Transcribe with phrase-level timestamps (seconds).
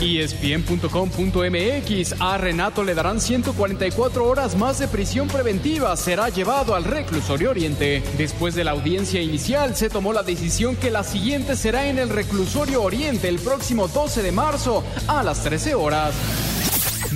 [0.00, 5.96] ESPN.com.mx A Renato le darán 144 horas más de prisión preventiva.
[5.96, 8.02] Será llevado al reclusorio Oriente.
[8.18, 12.10] Después de la audiencia inicial, se tomó la decisión que la siguiente será en el
[12.10, 16.14] reclusorio Oriente el próximo 12 de marzo a las 13 horas.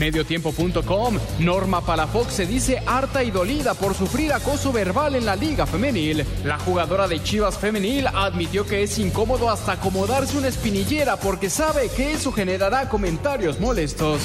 [0.00, 5.66] Mediotiempo.com Norma Palafox se dice harta y dolida por sufrir acoso verbal en la Liga
[5.66, 6.24] Femenil.
[6.42, 11.90] La jugadora de Chivas Femenil admitió que es incómodo hasta acomodarse una espinillera porque sabe
[11.94, 14.22] que eso generará comentarios molestos.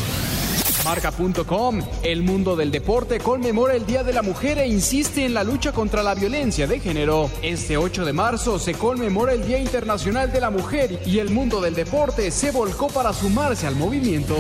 [0.86, 5.44] Marca.com, el mundo del deporte conmemora el Día de la Mujer e insiste en la
[5.44, 7.30] lucha contra la violencia de género.
[7.42, 11.60] Este 8 de marzo se conmemora el Día Internacional de la Mujer y el mundo
[11.60, 14.36] del deporte se volcó para sumarse al movimiento.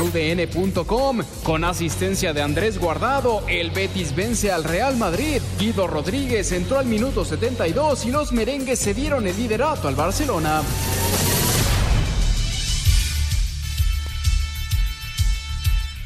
[0.00, 1.20] UDN.com.
[1.42, 5.40] Con asistencia de Andrés Guardado, el Betis vence al Real Madrid.
[5.58, 10.62] Guido Rodríguez entró al minuto 72 y los merengues se dieron el liderato al Barcelona.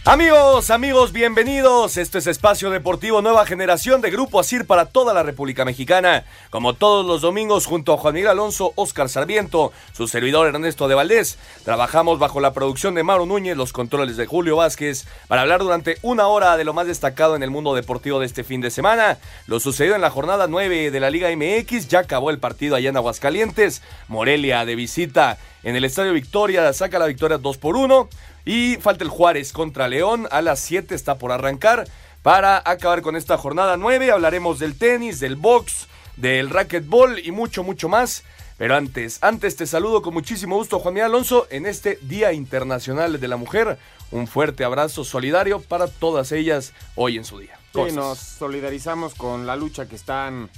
[0.05, 1.97] Amigos, amigos, bienvenidos.
[1.97, 6.25] Esto es Espacio Deportivo Nueva Generación de Grupo Asir para toda la República Mexicana.
[6.51, 10.97] Como todos los domingos, junto a Juan Miguel Alonso, Oscar Sarmiento, su servidor Ernesto de
[10.97, 15.63] Valdés, trabajamos bajo la producción de Mauro Núñez, los controles de Julio Vázquez, para hablar
[15.63, 18.73] durante una hora de lo más destacado en el mundo deportivo de este fin de
[18.73, 19.19] semana.
[19.47, 22.89] Lo sucedido en la jornada 9 de la Liga MX, ya acabó el partido allá
[22.89, 23.83] en Aguascalientes.
[24.09, 28.09] Morelia de visita en el Estadio Victoria saca la victoria 2 por 1.
[28.45, 30.27] Y falta el Juárez contra León.
[30.31, 31.87] A las 7 está por arrancar.
[32.23, 37.65] Para acabar con esta jornada 9, hablaremos del tenis, del box, del racquetball y mucho,
[37.65, 38.23] mucho más.
[38.59, 43.19] Pero antes, antes te saludo con muchísimo gusto, Juan Miguel Alonso, en este Día Internacional
[43.19, 43.77] de la Mujer.
[44.13, 47.59] Un fuerte abrazo solidario para todas ellas hoy en su día.
[47.75, 50.51] Sí, nos solidarizamos con la lucha que están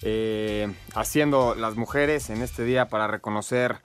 [0.00, 3.76] eh, haciendo las mujeres en este día para reconocer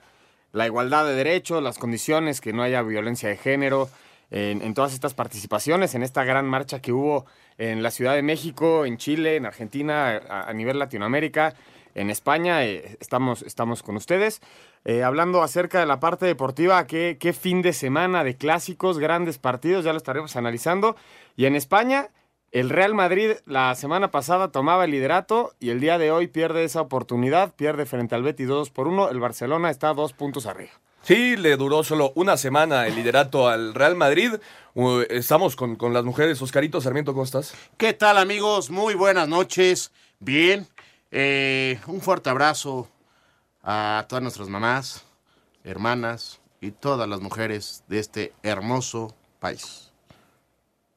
[0.52, 3.88] la igualdad de derechos, las condiciones, que no haya violencia de género,
[4.30, 7.26] en, todas estas participaciones, en esta gran marcha que hubo
[7.56, 11.54] en la Ciudad de México, en Chile, en Argentina, a, nivel Latinoamérica,
[11.94, 12.64] en España.
[12.64, 14.40] Eh, estamos, estamos con ustedes.
[14.84, 19.38] Eh, hablando acerca de la parte deportiva, ¿qué, qué fin de semana de clásicos, grandes
[19.38, 20.96] partidos, ya lo estaremos analizando.
[21.36, 22.10] Y en España,
[22.50, 26.64] el Real Madrid la semana pasada tomaba el liderato y el día de hoy pierde
[26.64, 29.10] esa oportunidad, pierde frente al Betis 2 por 1.
[29.10, 30.70] El Barcelona está dos puntos arriba.
[31.02, 34.32] Sí, le duró solo una semana el liderato al Real Madrid.
[35.08, 36.40] Estamos con, las mujeres.
[36.42, 37.54] Oscarito Sarmiento, ¿cómo estás?
[37.76, 38.70] ¿Qué tal, amigos?
[38.70, 39.92] Muy buenas noches.
[40.18, 40.66] Bien.
[41.10, 42.88] Eh, un fuerte abrazo
[43.62, 45.04] a todas nuestras mamás,
[45.64, 49.92] hermanas y todas las mujeres de este hermoso país.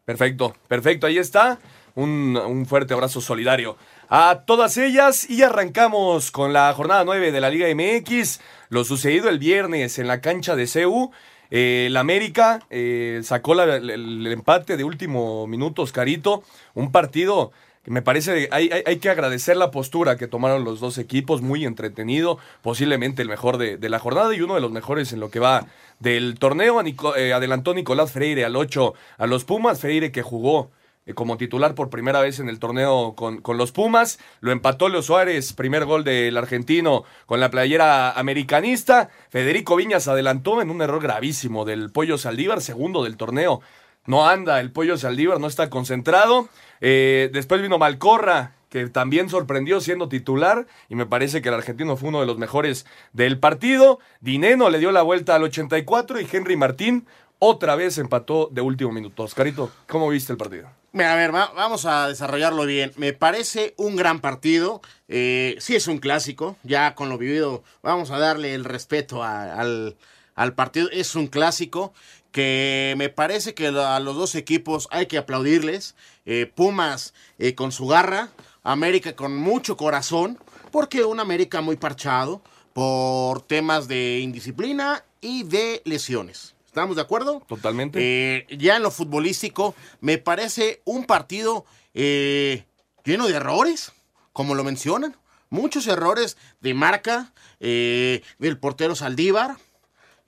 [0.06, 1.60] Perfecto, perfecto, ahí está.
[1.94, 3.76] Un, fuerte abrazo solidario
[4.08, 8.40] a todas ellas y arrancamos con la jornada 9 de la Liga MX.
[8.70, 11.12] Lo sucedido el viernes en la cancha de CEU.
[11.50, 16.44] Eh, el América eh, sacó el, empate de último minuto, Oscarito.
[16.74, 17.52] Un partido
[17.86, 22.38] me parece hay, hay, que agradecer la postura que tomaron los dos equipos, muy entretenido,
[22.62, 25.66] posiblemente el mejor de, la jornada y uno de los mejores en lo que va
[26.00, 26.80] del torneo.
[27.18, 30.70] Eh, adelantó Nicolás Freire al 8 a los Pumas, Freire que jugó
[31.08, 34.20] eh, como titular por primera vez en el torneo con, con, los Pumas.
[34.42, 39.10] Lo empató Leo Suárez, primer gol del argentino con la playera americanista.
[39.30, 43.62] Federico Viñas adelantó en un error gravísimo del Pollo Saldívar, segundo del torneo.
[44.06, 46.50] No anda el Pollo Saldívar, no está concentrado.
[46.80, 51.98] Eh, después vino Malcorra, que también sorprendió siendo titular y me parece que el argentino
[51.98, 54.00] fue uno de los mejores del partido.
[54.22, 57.06] Dineno le dio la vuelta al 84 y Henry Martín
[57.38, 59.24] otra vez empató de último minuto.
[59.24, 60.70] Oscarito, ¿cómo viste el partido?
[60.94, 62.92] A ver, vamos a desarrollarlo bien.
[62.98, 64.82] Me parece un gran partido.
[65.08, 69.98] Eh, sí es un clásico, ya con lo vivido vamos a darle el respeto al,
[70.36, 70.90] al partido.
[70.92, 71.94] Es un clásico
[72.32, 75.96] que me parece que a los dos equipos hay que aplaudirles.
[76.26, 78.30] Eh, Pumas eh, con su garra,
[78.64, 80.40] América con mucho corazón,
[80.72, 82.42] porque un América muy parchado
[82.74, 86.56] por temas de indisciplina y de lesiones.
[86.66, 87.44] ¿Estamos de acuerdo?
[87.48, 88.00] Totalmente.
[88.00, 93.92] Eh, ya en lo futbolístico, me parece un partido lleno de errores,
[94.32, 95.18] como lo mencionan.
[95.50, 99.58] Muchos errores de marca del portero Saldívar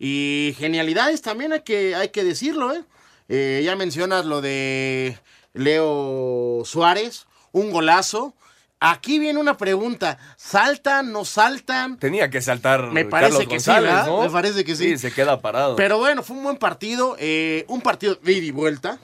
[0.06, 2.84] y genialidades también hay que, hay que decirlo, ¿eh?
[3.30, 3.62] ¿eh?
[3.64, 5.18] ya mencionas lo de
[5.54, 8.34] Leo Suárez, un golazo.
[8.82, 10.18] Aquí viene una pregunta.
[10.36, 11.98] ¿Saltan, no saltan?
[12.00, 13.72] Tenía que saltar Me parece Carlos que sí.
[14.06, 14.24] ¿no?
[14.24, 14.90] Me parece que sí.
[14.90, 15.78] Sí, se queda parado.
[15.78, 17.16] Pero bueno, fue un buen partido.
[17.18, 19.00] eh, un partido de ida y vuelta.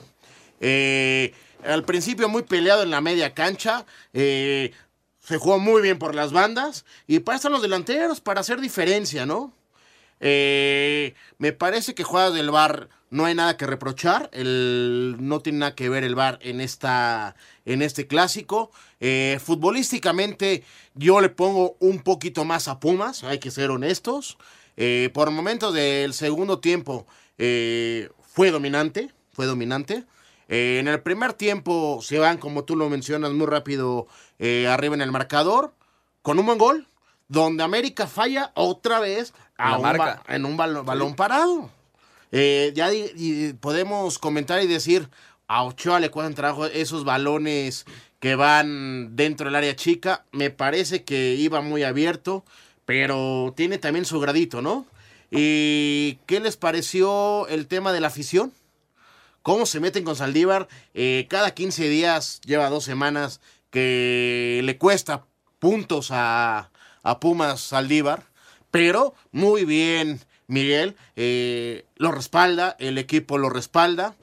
[0.59, 3.85] Eh, al principio muy peleado en la media cancha.
[4.11, 4.73] eh,
[5.21, 6.83] se jugó muy bien por las bandas.
[7.07, 9.53] Y para están los delanteros, para hacer diferencia, ¿no?
[10.19, 14.29] Eh, me parece que jugadas del bar no hay nada que reprochar.
[14.33, 17.35] El, no tiene nada que ver el bar en, esta,
[17.65, 18.71] en este clásico.
[18.99, 20.63] Eh, futbolísticamente
[20.93, 24.37] yo le pongo un poquito más a Pumas, hay que ser honestos.
[24.77, 27.05] Eh, por momentos del segundo tiempo
[27.37, 30.03] fue dominante, fue dominante.
[30.49, 34.07] En el primer tiempo se van, como tú lo mencionas, muy rápido
[34.67, 35.73] arriba en el marcador,
[36.21, 36.87] con un buen gol,
[37.29, 40.23] donde América falla otra vez a La un marca.
[40.27, 41.69] ba- en un balón, balón parado.
[42.31, 45.09] Eh, ya di- y podemos comentar y decir,
[45.47, 47.85] a Ochoa le cuestan trabajo esos balones
[48.19, 50.23] que van dentro del área chica.
[50.31, 52.43] Me parece que iba muy abierto,
[52.85, 54.85] pero tiene también su gradito, ¿no?
[55.31, 58.51] ¿Y qué les pareció el tema de la afición?
[59.41, 60.67] ¿Cómo se meten con Saldívar?
[60.93, 63.39] Eh, cada 15 días, lleva dos semanas,
[63.71, 65.25] que le cuesta
[65.59, 66.69] puntos a,
[67.03, 68.23] a Pumas Saldívar.
[68.71, 70.95] Pero muy bien, Miguel.
[71.15, 74.15] eh, lo respalda, el equipo lo respalda.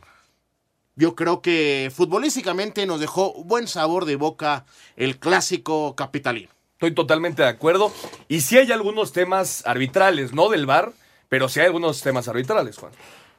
[0.94, 4.64] Yo creo que futbolísticamente nos dejó buen sabor de boca
[4.96, 6.48] el clásico capitalino.
[6.72, 7.92] Estoy totalmente de acuerdo.
[8.28, 10.92] Y sí hay algunos temas arbitrales, no del VAR,
[11.28, 12.92] pero sí hay algunos temas arbitrales, Juan.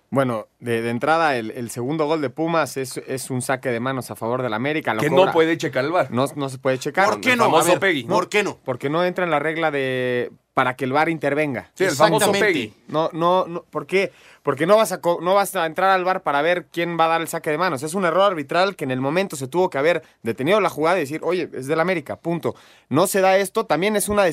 [0.10, 3.80] Bueno, de, de entrada, el, el segundo gol de Pumas es, es un saque de
[3.80, 4.94] manos a favor del América.
[4.94, 5.25] lo Que cobra.
[5.25, 6.12] no puede checar el VAR.
[6.12, 7.10] No, no se puede checar.
[7.10, 7.51] ¿Por qué no?
[7.51, 8.03] Ver, Peggy.
[8.03, 8.57] ¿Por qué no?
[8.63, 11.69] Porque no entra en la regla de para que el VAR intervenga.
[11.75, 12.31] Sí, el famoso.
[12.31, 12.74] Peggy.
[12.88, 14.12] No, no, no, ¿por qué?
[14.42, 17.09] Porque no vas, a, no vas a entrar al bar para ver quién va a
[17.09, 17.83] dar el saque de manos.
[17.83, 20.98] Es un error arbitral que en el momento se tuvo que haber detenido la jugada
[20.98, 22.56] y decir, oye, es del América, punto.
[22.89, 23.68] No se da esto.
[23.68, 24.24] También es una,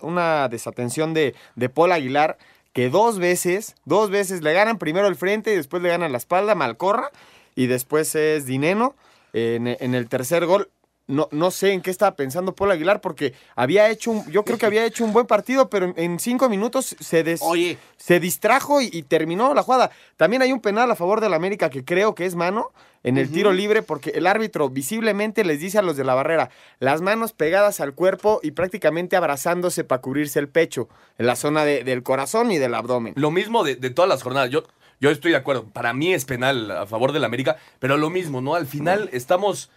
[0.00, 2.38] una desatención de, de Paul Aguilar,
[2.72, 6.16] que dos veces, dos veces le ganan primero el frente y después le ganan la
[6.16, 7.10] espalda, Malcorra,
[7.54, 8.94] y después es Dineno.
[9.34, 10.70] En, en el tercer gol,
[11.08, 14.58] no, no sé en qué estaba pensando Paul Aguilar, porque había hecho un, yo creo
[14.58, 17.78] que había hecho un buen partido, pero en, en cinco minutos se, des- Oye.
[17.96, 19.90] se distrajo y, y terminó la jugada.
[20.16, 22.72] También hay un penal a favor del América que creo que es mano
[23.04, 26.50] en el tiro libre, porque el árbitro visiblemente les dice a los de la barrera,
[26.80, 30.88] las manos pegadas al cuerpo y prácticamente abrazándose para cubrirse el pecho,
[31.18, 33.12] en la zona de- del corazón y del abdomen.
[33.16, 34.50] Lo mismo de, de todas las jornadas.
[34.50, 34.64] Yo,
[34.98, 35.66] yo estoy de acuerdo.
[35.72, 38.56] Para mí es penal a favor del América, pero lo mismo, ¿no?
[38.56, 39.70] Al final estamos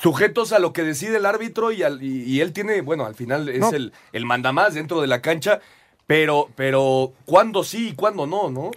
[0.00, 3.14] sujetos a lo que decide el árbitro y, al- y- y él tiene, bueno, al
[3.14, 3.70] final es No.
[3.70, 5.60] el, el mandamás dentro de la cancha,
[6.06, 8.70] pero, pero ¿cuándo sí y cuándo no, no?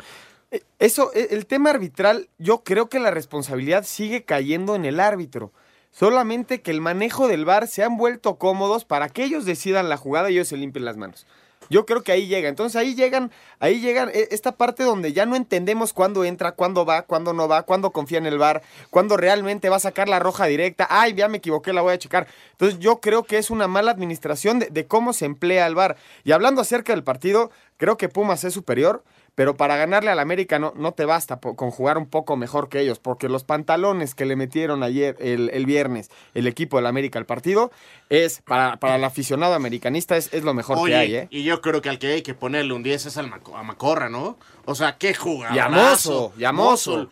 [0.51, 4.99] Eh, Eso, eh, el tema arbitral, yo creo que la responsabilidad sigue cayendo en el
[4.99, 5.51] árbitro.
[5.91, 9.97] Solamente que el manejo del VAR se han vuelto cómodos para que ellos decidan la
[9.97, 11.27] jugada y ellos se limpien las manos.
[11.71, 12.49] Yo creo que ahí llega.
[12.49, 16.85] Entonces ahí llegan, ahí llegan eh, esta parte donde ya no entendemos cuándo entra, cuándo
[16.85, 20.19] va, cuándo no va, cuándo confía en el VAR, cuándo realmente va a sacar la
[20.19, 20.85] roja directa.
[20.89, 22.27] Ay, ya me equivoqué, la voy a checar.
[22.51, 25.95] Entonces yo creo que es una mala administración de, cómo se emplea el VAR.
[26.25, 29.05] Y hablando acerca del partido, creo que Pumas es superior.
[29.33, 32.81] Pero para ganarle al América no, no te basta con jugar un poco mejor que
[32.81, 37.17] ellos, porque los pantalones que le metieron ayer, el, el viernes, el equipo del América
[37.17, 37.71] al partido,
[38.11, 41.27] es para, para el aficionado americanista es, es lo mejor Oye, que hay, ¿eh?
[41.31, 43.63] y yo creo que al que hay que ponerle un 10 es al Maco- a
[43.63, 44.37] Macorra, ¿no?
[44.65, 45.55] O sea, qué jugador.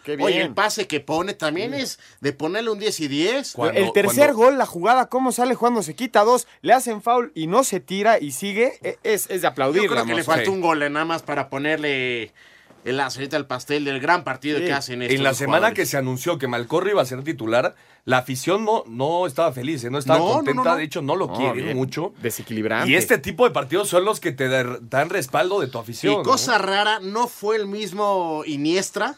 [0.03, 0.27] Qué bien.
[0.27, 3.53] Oye, el pase que pone también es de ponerle un 10 y 10.
[3.53, 7.01] Cuando- el tercer cuando- gol, la jugada, cómo sale cuando se quita dos, le hacen
[7.01, 9.83] foul y no se tira y sigue, e- es, es de aplaudir.
[9.83, 10.51] Yo creo que le faltó Sí.
[10.51, 12.33] un gol eh, nada más para ponerle
[12.83, 14.65] la cerita al pastel del gran partido Sí.
[14.65, 17.75] que hacen estos En la semana que se anunció que Malcorro iba a ser titular,
[18.05, 19.89] la afición no, no estaba feliz, ¿eh?
[19.89, 20.75] no estaba No, contenta, no, no.
[20.77, 21.77] de hecho no lo No, quieren bien.
[21.77, 22.13] mucho.
[22.21, 22.89] Desequilibrante.
[22.91, 26.13] Y este tipo de partidos son los que te dan respaldo de tu afición.
[26.13, 26.23] Y ¿no?
[26.23, 29.17] cosa rara, no fue el mismo Iniestra,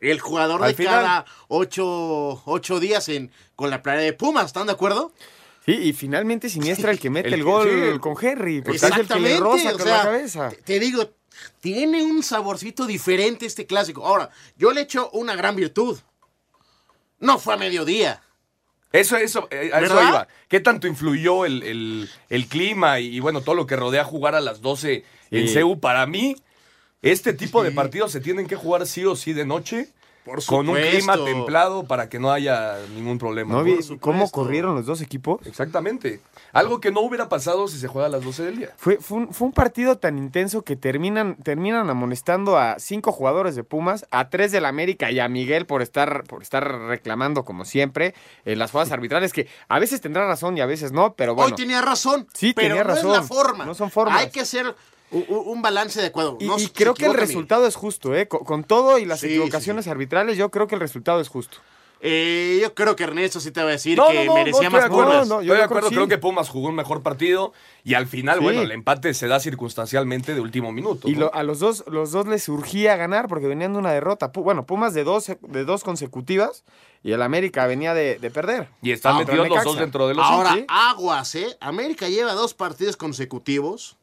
[0.00, 0.94] el jugador Al de final.
[0.94, 5.12] cada ocho, ocho días en, con la playa de Pumas, ¿están de acuerdo?
[5.64, 7.98] Sí, y finalmente Siniestra el que mete El gol sí.
[7.98, 10.48] con Henry, porque es el que le roza o con sea, la cabeza.
[10.50, 11.10] Te, te digo,
[11.60, 14.06] tiene un saborcito diferente este clásico.
[14.06, 15.98] Ahora, yo le echo una gran virtud.
[17.18, 18.22] No fue a mediodía.
[18.92, 20.28] Eso, eso, eh, a eso iba.
[20.48, 24.34] ¿Qué tanto influyó el, el- el clima y, y, bueno, todo lo que rodea jugar
[24.34, 25.48] a las 12 en.
[25.48, 25.80] CEU?
[25.80, 26.36] Para mí,
[27.02, 29.92] este tipo de partidos se tienen que jugar sí o sí de noche.
[30.26, 33.52] Por con un clima templado para que no haya ningún problema.
[33.52, 33.64] ¿No ¿no?
[33.64, 35.40] vi cómo corrieron los dos equipos?
[35.46, 36.20] Exactamente.
[36.52, 38.70] Algo que no hubiera pasado si se juega a las 12 del día.
[38.76, 43.54] Fue, fue, un, fue un partido tan intenso que terminan, terminan amonestando a cinco jugadores
[43.54, 47.64] de Pumas, a tres del América y a Miguel por estar, por estar reclamando, como
[47.64, 48.12] siempre,
[48.44, 51.50] en las jugadas arbitrales, que a veces tendrá razón y a veces no, pero bueno.
[51.50, 52.26] Hoy tenía razón.
[52.34, 53.10] Sí, pero tenía no razón.
[53.12, 53.64] es la forma.
[53.64, 54.20] No son formas.
[54.20, 54.74] Hay que hacer
[55.10, 56.36] un, balance adecuado.
[56.40, 58.28] Y, No y se creo que el resultado es justo, ¿eh?
[58.28, 61.28] Con, con todo y las Sí, equivocaciones sí, arbitrales, yo creo que el resultado es
[61.28, 61.58] justo.
[62.02, 64.68] Eh, yo creo que Ernesto sí te va a decir No, que no, no, merecía
[64.68, 66.08] no, más Estoy yo de acuerdo, creo sí.
[66.10, 68.44] que Pumas jugó un mejor partido y al final, Sí.
[68.44, 71.08] bueno, el empate se da circunstancialmente de último minuto.
[71.08, 71.20] Y ¿no?
[71.20, 74.30] lo- a los dos, los dos les surgía ganar porque venían de una derrota.
[74.34, 76.64] Bueno, Pumas de dos, de dos consecutivas
[77.02, 78.68] y el América venía de, de perder.
[78.82, 80.66] Y están Ah, metidos los dos dentro de los Ahora, sí.
[80.68, 81.56] aguas, ¿eh?
[81.60, 83.96] América lleva dos partidos consecutivos.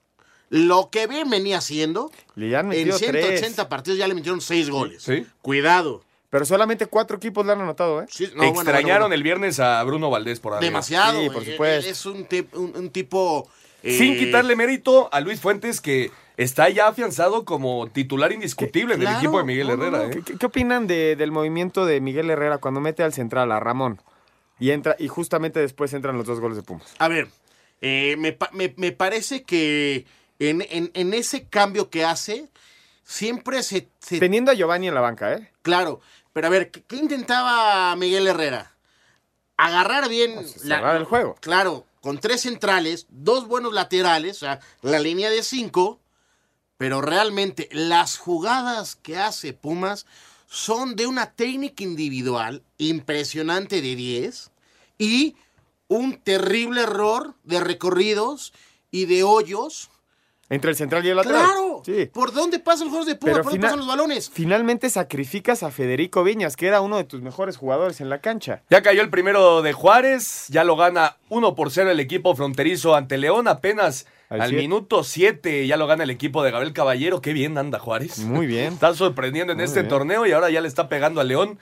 [0.55, 3.65] Lo que bien venía haciendo, Le han en metido 180 tres.
[3.67, 5.01] partidos ya le metieron seis goles.
[5.01, 5.25] Sí.
[5.41, 6.03] Cuidado.
[6.29, 8.05] Pero solamente cuatro equipos le han anotado, ¿eh?
[8.09, 9.15] Sí, no, Extrañaron bueno, bueno.
[9.15, 10.65] el viernes a Bruno Valdés por arriba.
[10.65, 11.21] Demasiado.
[11.21, 11.89] Sí, por eh, supuesto.
[11.89, 13.49] Es un, tip- un- un tipo...
[13.81, 19.01] eh, Sin quitarle mérito a Luis Fuentes, que está ya afianzado como titular indiscutible en
[19.01, 19.97] el Claro, equipo de Miguel no, Herrera.
[19.97, 20.03] no.
[20.11, 20.21] ¿eh?
[20.39, 23.99] ¿Qué, opinan de- del movimiento de Miguel Herrera cuando mete al central a Ramón?
[24.59, 26.93] Y entra y justamente después entran los dos goles de Pumas.
[26.99, 27.27] A ver,
[27.81, 30.05] eh, me, me- me parece que
[30.49, 32.49] en, en- en ese cambio que hace,
[33.03, 33.89] siempre se...
[33.99, 35.51] se- Teniendo a Giovanni en la banca, ¿eh?
[35.61, 36.01] claro,
[36.33, 38.75] pero a ver, ¿qué, qué intentaba Miguel Herrera?
[39.57, 40.33] Agarrar bien...
[40.35, 41.35] Pues, el juego.
[41.39, 45.99] Claro, con tres centrales, dos buenos laterales, o sea, la línea de cinco,
[46.77, 50.05] pero realmente las jugadas que hace Pumas
[50.47, 54.51] son de una técnica individual impresionante de 10
[54.97, 55.35] y
[55.87, 58.53] un terrible error de recorridos
[58.91, 59.89] y de hoyos.
[60.49, 61.41] Entre el central y el lateral.
[61.45, 61.81] ¡Claro!
[61.85, 62.05] Sí.
[62.13, 63.37] ¿Por dónde pasan los juegos de Pumas?
[63.37, 64.29] ¿Por dónde pasan los balones?
[64.31, 68.61] Finalmente sacrificas a Federico Viñas, que era uno de tus mejores jugadores en la cancha.
[68.69, 72.93] Ya cayó el primero de Juárez, ya lo gana 1 por 0 el equipo fronterizo
[72.95, 74.61] ante León apenas Al al, siete.
[74.61, 78.19] minuto 7, ya lo gana el equipo de Gabriel Caballero, qué bien anda Juárez.
[78.19, 78.73] Muy bien.
[78.73, 79.89] Está sorprendiendo en Muy este bien.
[79.89, 81.57] torneo y ahora ya le está pegando a León,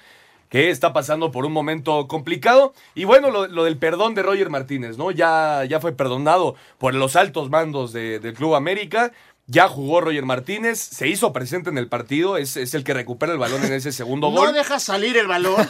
[0.52, 2.74] que está pasando por un momento complicado.
[2.94, 5.10] Y bueno, lo, lo del perdón de Roger Martínez, ¿no?
[5.10, 9.12] Ya, ya fue perdonado por los altos mandos de- del Club América.
[9.48, 13.34] Ya jugó Roger Martínez, se hizo presente en el partido, es, es el que recupera
[13.34, 14.54] el balón en ese segundo No gol.
[14.54, 15.56] deja salir el balón.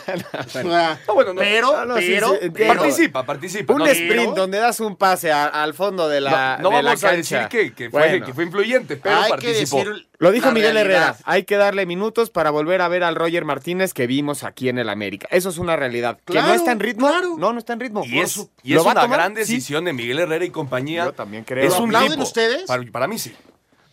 [1.07, 1.39] No, bueno, no.
[1.41, 2.53] pero, no, sí, pero, sí, entiendo.
[2.55, 3.73] pero- Participa, participa.
[3.73, 6.83] Un no, sprint donde das un pase a- al fondo de la no, no de
[6.83, 9.77] la vamos a decir que, que fue, Bueno, que fue influyente, pero hay que participó.
[9.77, 11.01] decir Lo dijo la Miguel realidad.
[11.01, 11.18] Herrera.
[11.25, 14.78] Hay que darle minutos para volver a ver al Roger Martínez que vimos aquí en
[14.78, 15.28] el América.
[15.32, 16.20] Eso es una realidad.
[16.25, 17.08] que no está en ritmo.
[17.08, 17.36] claro.
[17.40, 18.04] No, no está en ritmo.
[18.06, 19.40] Y es, y ¿Lo es una gran Sí.
[19.40, 21.06] decisión de Miguel Herrera y compañía.
[21.06, 21.68] Yo también creo.
[21.68, 22.63] Es ¿Lo un aplauden ustedes?
[22.68, 23.34] Para, para mí sí.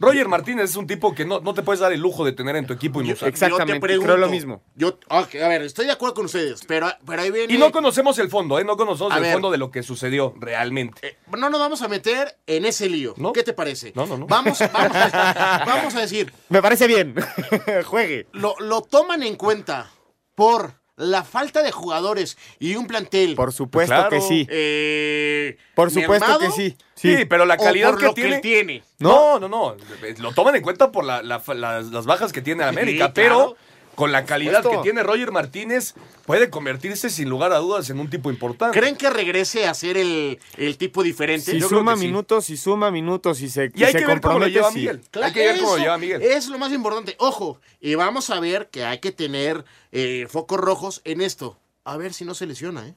[0.01, 2.55] Roger Martínez es un tipo que no, no te puedes dar el lujo de tener
[2.57, 3.29] en tu equipo y no usar.
[3.29, 4.63] Exactamente, Yo te pregunto, creo lo mismo.
[4.77, 7.53] Yo, a ver, estoy de acuerdo con ustedes, pero, pero ahí viene...
[7.53, 8.65] Y no conocemos el fondo, ¿eh?
[8.65, 9.33] No conocemos A el ver.
[9.33, 11.07] fondo de lo que sucedió realmente.
[11.07, 13.15] Eh, no nos vamos a meter en ese lío.
[13.17, 13.33] ¿No?
[13.33, 13.93] ¿Qué te parece?
[13.97, 14.27] No, no, no.
[14.27, 17.15] Vamos, vamos, a, vamos a decir, Me parece bien.
[17.87, 18.27] Juegue.
[18.33, 19.91] lo, lo toman en cuenta
[20.35, 24.11] por la falta de jugadores y un plantel Por supuesto Claro.
[24.11, 24.47] que sí.
[24.51, 26.77] eh, Por supuesto que sí.
[26.95, 28.83] Sí, pero la o calidad por que lo tiene.
[28.99, 29.77] No, no, no.
[30.19, 33.35] Lo toman en cuenta por la- la- las, las bajas que tiene América, Sí, pero
[33.37, 33.57] claro.
[33.99, 38.09] Con la calidad que tiene Roger Martínez, puede convertirse sin lugar a dudas en un
[38.09, 38.79] tipo importante.
[38.79, 41.51] ¿Creen que regrese a ser el, el tipo diferente?
[41.51, 42.07] Si Yo creo suma que sí.
[42.07, 44.79] minutos, si suma minutos y se Y hay se que ver cómo lo lleva sí.
[44.79, 45.01] Miguel.
[45.11, 46.23] Claro, hay que ver cómo lo eso lleva Miguel.
[46.23, 47.17] Es lo más importante.
[47.19, 51.59] Ojo, y vamos a ver que hay que tener eh, focos rojos en esto.
[51.83, 52.95] A ver si no se lesiona, ¿eh?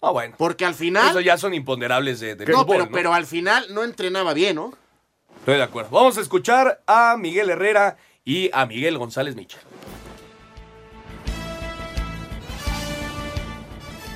[0.00, 0.36] Ah, bueno.
[0.38, 1.10] Porque al final...
[1.10, 2.90] Eso ya son imponderables de, de no, fútbol, pero, ¿no?
[2.92, 4.72] pero al final no entrenaba bien, ¿no?
[5.40, 5.90] Estoy de acuerdo.
[5.90, 9.58] Vamos a escuchar a Miguel Herrera y a Miguel González Michel.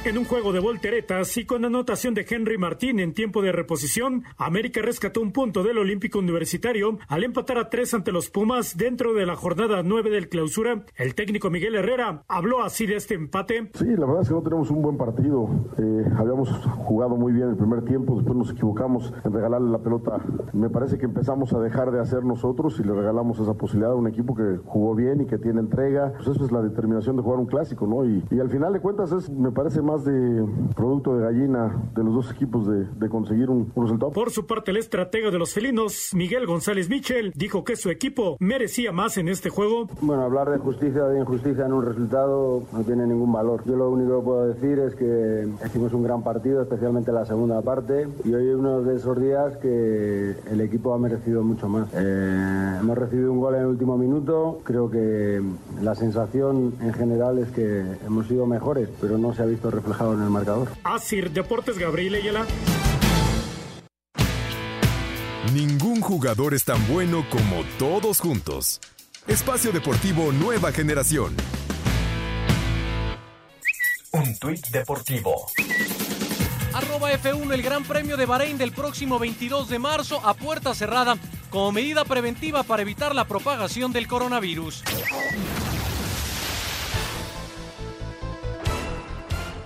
[0.05, 4.25] En un juego de volteretas y con anotación de Henry Martín en tiempo de reposición,
[4.37, 9.15] América rescató un punto del Olímpico Universitario al empatar a tres ante los Pumas dentro
[9.15, 10.85] de la jornada nueve del clausura.
[10.97, 13.71] El técnico Miguel Herrera habló así de este empate.
[13.75, 15.49] Sí, la verdad es que no tenemos un buen partido.
[15.79, 20.21] Eh, habíamos jugado muy bien el primer tiempo, después nos equivocamos en regalarle la pelota.
[20.53, 23.97] Me parece que empezamos a dejar de hacer nosotros y le regalamos esa posibilidad a
[23.97, 26.13] un equipo que jugó bien y que tiene entrega.
[26.17, 28.05] Pues eso es la determinación de jugar un clásico, ¿no?
[28.05, 31.83] Y, y al final de cuentas es, me parece más más de producto de gallina
[31.95, 34.11] de los dos equipos de, de conseguir un, un, resultado.
[34.13, 38.37] Por su parte, el estratega de los felinos, Miguel González Michel, dijo que su equipo
[38.41, 39.89] merecía más en este juego.
[40.01, 43.65] Bueno, hablar de justicia o de injusticia en un resultado no tiene ningún valor.
[43.67, 47.61] Yo lo único que puedo decir es que hicimos un gran partido, especialmente la segunda
[47.61, 51.89] parte, y hoy es uno de esos días que el equipo ha merecido mucho más.
[51.93, 55.43] Eh, hemos recibido un gol en el último minuto, creo que
[55.83, 59.82] la sensación en general es que hemos sido mejores, pero no se ha visto reflejado
[59.85, 60.69] en el marcador.
[60.85, 62.47] Asir Deportes Gabriel Ayala.
[65.53, 68.81] Ningún jugador es tan bueno como todos juntos.
[69.27, 71.35] Espacio Deportivo Nueva Generación.
[74.12, 75.47] Un tuit deportivo.
[76.75, 81.17] Arroba F1 el Gran Premio de Bahrein del próximo 22 de marzo a puerta cerrada
[81.51, 84.83] como medida preventiva para evitar la propagación del coronavirus.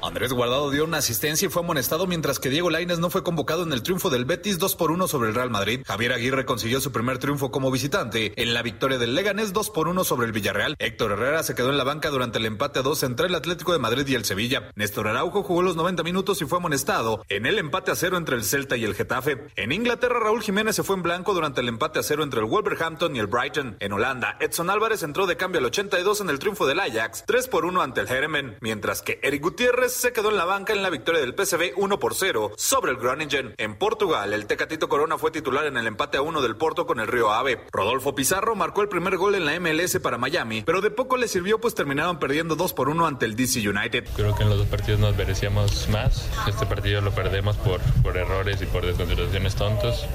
[0.06, 3.64] Andrés Guardado dio una asistencia y fue amonestado mientras que Diego Lainez no fue convocado
[3.64, 5.82] en el triunfo del Betis 2 por 1 sobre el Real Madrid.
[5.84, 9.88] Javier Aguirre consiguió su primer triunfo como visitante en la victoria del Leganés 2 por
[9.88, 10.76] 1 sobre el Villarreal.
[10.78, 13.72] Héctor Herrera se quedó en la banca durante el empate a 2 entre el Atlético
[13.72, 14.70] de Madrid y el Sevilla.
[14.76, 18.36] Néstor Araujo jugó los 90 minutos y fue amonestado en el empate a 0 entre
[18.36, 19.48] el Celta y el Getafe.
[19.56, 22.46] En Inglaterra Raúl Jiménez se fue en blanco durante el empate a 0 entre el
[22.46, 23.76] Wolverhampton y el Brighton.
[23.80, 27.48] En Holanda Edson Álvarez entró de cambio al 82 en el triunfo del Ajax 3
[27.48, 30.82] por 1 ante el Heremen, mientras que Eric Gutiérrez se quedó en la banca en
[30.82, 33.54] la victoria del PSV 1 por 0 sobre el Groningen.
[33.56, 37.00] En Portugal, el Tecatito Corona fue titular en el empate a 1 del Porto con
[37.00, 37.60] el Río Ave.
[37.72, 41.28] Rodolfo Pizarro marcó el primer gol en la MLS para Miami, pero de poco le
[41.28, 44.06] sirvió pues terminaron perdiendo 2 por 1 ante el DC United.
[44.14, 46.28] Creo que en los dos partidos nos merecíamos más.
[46.46, 50.06] Este partido lo perdemos por, por errores y por desconcentraciones tontos.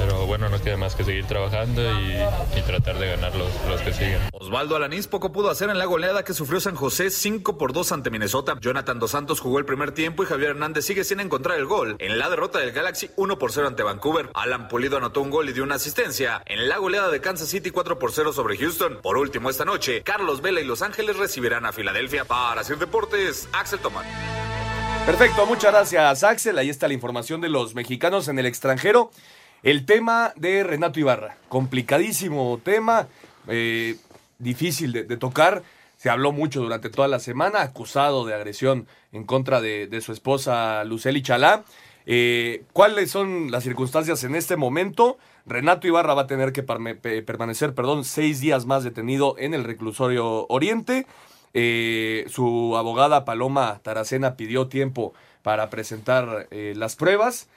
[0.00, 2.16] Pero bueno, no queda más que seguir trabajando y,
[2.58, 4.18] y tratar de ganar los, los, que siguen.
[4.32, 7.92] Osvaldo Alanís poco pudo hacer en la goleada que sufrió San José 5 por 2
[7.92, 8.56] ante Minnesota.
[8.60, 11.96] Jonathan Dos Santos jugó el primer tiempo y Javier Hernández sigue sin encontrar el gol.
[11.98, 15.50] En la derrota del Galaxy 1 por 0 ante Vancouver, Alan Pulido anotó un gol
[15.50, 16.42] y dio una asistencia.
[16.46, 19.00] En la goleada de Kansas City 4 por 0 sobre Houston.
[19.02, 22.24] Por último, esta noche, Carlos Vela y Los Ángeles recibirán a Filadelfia.
[22.24, 24.06] Para hacer deportes, Axel Tomán.
[25.06, 26.58] Perfecto, muchas gracias Axel.
[26.58, 29.10] Ahí está la información de los mexicanos en el extranjero.
[29.62, 33.08] El tema de Renato Ibarra, complicadísimo tema,
[33.46, 33.96] eh,
[34.38, 35.62] difícil de, tocar.
[35.98, 40.82] Se habló mucho durante toda la semana, acusado de agresión en contra de, su esposa
[40.84, 41.64] Luceli Chalá.
[42.06, 45.18] Eh, ¿Cuáles son las circunstancias en este momento?
[45.44, 50.46] Renato Ibarra va a tener que permanecer, perdón, seis días más detenido en el reclusorio
[50.48, 51.06] Oriente.
[51.52, 55.12] Eh, su abogada Paloma Taracena pidió tiempo
[55.42, 57.48] para presentar las pruebas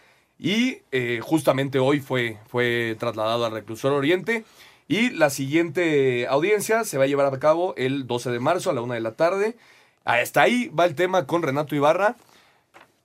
[0.43, 4.43] y eh, justamente hoy fue, fue trasladado al reclusorio Oriente.
[4.89, 8.73] Y la siguiente audiencia se va a llevar a cabo el 12 de marzo a
[8.73, 9.55] la una de la tarde.
[10.03, 12.17] Hasta ahí va el tema con Renato Ibarra,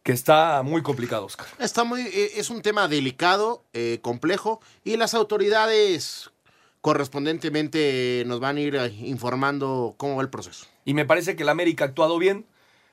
[0.03, 1.47] que está muy complicado, Oscar.
[1.61, 6.33] Está muy, es un tema delicado, eh, complejo, y las autoridades
[6.81, 10.67] correspondientemente nos van a ir informando cómo va el proceso.
[10.85, 12.47] Y me parece que el América ha actuado bien,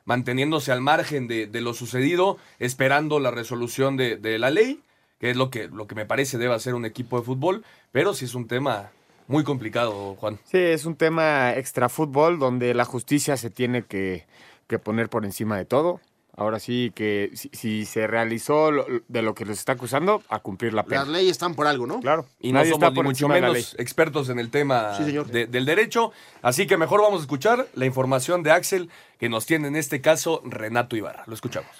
[0.05, 4.79] manteniéndose al margen de, de lo sucedido, esperando la resolución de, de, la ley,
[5.19, 8.13] que es lo que, lo que me parece debe hacer un equipo de fútbol, pero
[8.13, 8.91] sí es un tema
[9.27, 10.39] muy complicado, Juan.
[10.45, 14.25] Sí, es un tema extra fútbol donde la justicia se tiene que,
[14.67, 15.99] que poner por encima de todo.
[16.37, 20.39] Ahora sí que si, si, se realizó lo, de lo que les está acusando, a
[20.39, 21.01] cumplir la pena.
[21.01, 22.01] Las leyes están por algo, ¿no?
[22.01, 22.25] Claro.
[22.39, 26.11] Y no somos ni mucho menos expertos en el tema sí, de, del derecho.
[26.41, 30.01] Así que mejor vamos a escuchar la información de Axel que nos tiene en este
[30.01, 31.23] caso Renato Ibarra.
[31.27, 31.71] Lo escuchamos.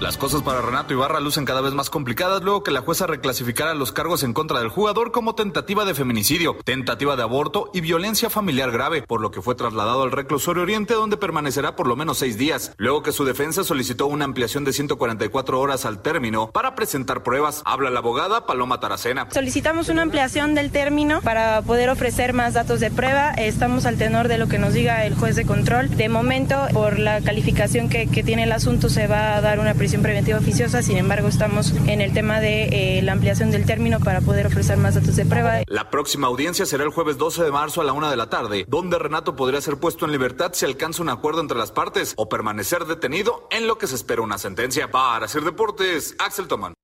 [0.00, 3.74] Las cosas para Renato Ibarra lucen cada vez más complicadas luego que la jueza reclasificara
[3.74, 8.30] los cargos en contra del jugador como tentativa de feminicidio, tentativa de aborto y violencia
[8.30, 12.16] familiar grave, por lo que fue trasladado al reclusorio Oriente donde permanecerá por lo menos
[12.16, 16.74] seis días, luego que su defensa solicitó una ampliación de 144 horas al término para
[16.74, 17.60] presentar pruebas.
[17.66, 19.28] Habla la abogada Paloma Taracena.
[19.30, 23.32] Solicitamos una ampliación del término para poder ofrecer más datos de prueba.
[23.32, 25.94] Estamos al tenor de lo que nos diga el juez de control.
[25.94, 29.74] De momento, por la calificación que, que tiene el asunto, se va a dar una
[29.74, 33.98] prisión preventiva oficiosa, sin embargo estamos en el tema de eh, la ampliación del término
[33.98, 35.62] para poder ofrecer más datos de prueba.
[35.66, 38.64] La próxima audiencia será el jueves 12 de marzo a la una de la tarde,
[38.68, 42.28] donde Renato podría ser puesto en libertad si alcanza un acuerdo entre las partes o
[42.28, 44.90] permanecer detenido en lo que se espera una sentencia.
[44.90, 46.74] Para hacer deportes, Axel Toman.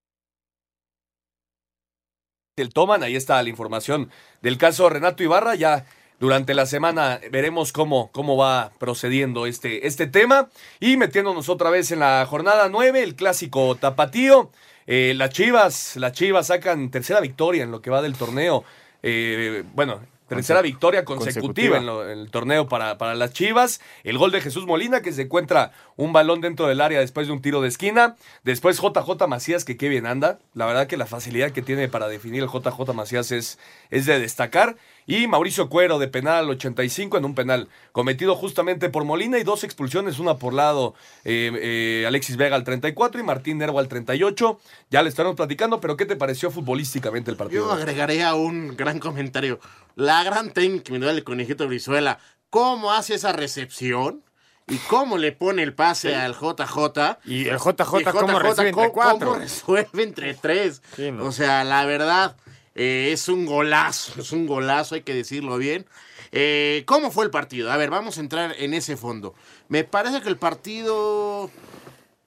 [2.56, 4.10] El Toman, ahí está la información
[4.42, 5.84] del caso Renato Ibarra, ya
[6.18, 10.48] durante la semana veremos cómo, cómo va procediendo este, este tema.
[10.80, 14.50] Y metiéndonos otra vez en la jornada 9, el clásico tapatío.
[14.86, 18.64] Eh, las Chivas, las Chivas sacan tercera victoria en lo que va del torneo.
[19.02, 21.76] Eh, bueno, Tercera victoria consecutiva.
[21.76, 23.80] consecutiva, En, lo- en el torneo para, para las Chivas.
[24.02, 27.32] El gol de Jesús Molina, que se encuentra un balón dentro del área después de
[27.32, 28.16] un tiro de esquina.
[28.42, 30.40] Después JJ Macías, que qué bien anda.
[30.52, 34.18] La verdad que la facilidad que tiene para definir el JJ Macías es, es de
[34.18, 34.74] destacar.
[35.08, 39.44] Y Mauricio Cuero de penal al 85 en un penal cometido justamente por Molina y
[39.44, 43.86] dos expulsiones, una por lado eh, eh, Alexis Vega al 34 y Martín Nervo al
[43.86, 44.58] 38.
[44.90, 47.66] Ya le estaremos platicando, pero ¿qué te pareció futbolísticamente el partido?
[47.66, 49.60] Yo agregaría un gran comentario.
[49.94, 52.18] La gran técnica del Conejito Brizuela.
[52.50, 54.22] ¿Cómo hace esa recepción?
[54.68, 57.18] ¿Y cómo le pone el pase al JJ?
[57.24, 59.28] Y el JJ, ¿cómo recibe entre ¿cómo- cuatro?
[59.28, 60.82] cómo resuelve entre tres?
[60.96, 61.26] Sí, no.
[61.26, 62.36] O sea, la verdad,
[62.76, 64.12] eh, es un golazo.
[64.20, 65.86] Es un golazo, hay que decirlo bien.
[66.30, 67.72] Eh, ¿Cómo fue el partido?
[67.72, 69.34] A ver, vamos a entrar en ese fondo.
[69.68, 71.50] Me parece que el partido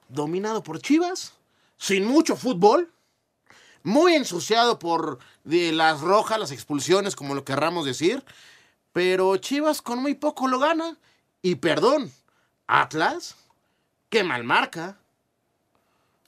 [0.09, 1.33] dominado por Chivas,
[1.77, 2.91] sin mucho fútbol,
[3.83, 8.23] muy ensuciado por de las rojas, las expulsiones, como lo querramos decir,
[8.91, 10.97] pero Chivas con muy poco lo gana.
[11.41, 12.11] Y perdón,
[12.67, 13.35] Atlas,
[14.09, 14.97] qué mal marca.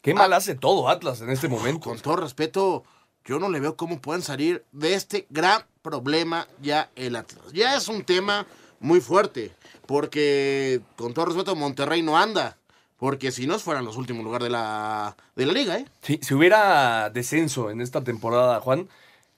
[0.01, 1.89] Qué mal hace todo Atlas en este momento.
[1.89, 2.83] Con todo respeto,
[3.25, 7.51] yo no le veo cómo pueden salir de este gran problema ya el Atlas.
[7.53, 8.45] Ya es un tema
[8.79, 9.53] muy fuerte,
[9.85, 12.57] porque con todo respeto Monterrey no anda,
[12.97, 15.85] porque si no fueran los últimos lugares de la, de la liga, ¿eh?
[16.01, 18.89] Sí, si hubiera descenso en esta temporada, Juan,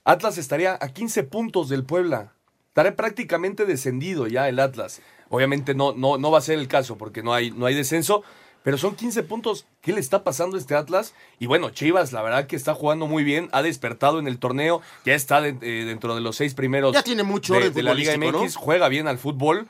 [0.06, 2.34] Atlas estaría a 15 puntos del Puebla.
[2.70, 5.02] Estaría prácticamente descendido ya el Atlas.
[5.30, 8.24] Obviamente no, no, no va a ser el caso porque no hay, no hay descenso,
[8.64, 9.66] pero son 15 puntos.
[9.82, 11.14] ¿Qué le está pasando a este Atlas?
[11.40, 14.82] Y bueno, Chivas, la verdad que está jugando muy bien, ha despertado en el torneo,
[15.06, 17.84] ya está de- eh, dentro de los seis primeros Ya tiene mucho de, orden de
[17.84, 18.62] la Liga MX, ¿no?
[18.62, 19.68] juega bien al fútbol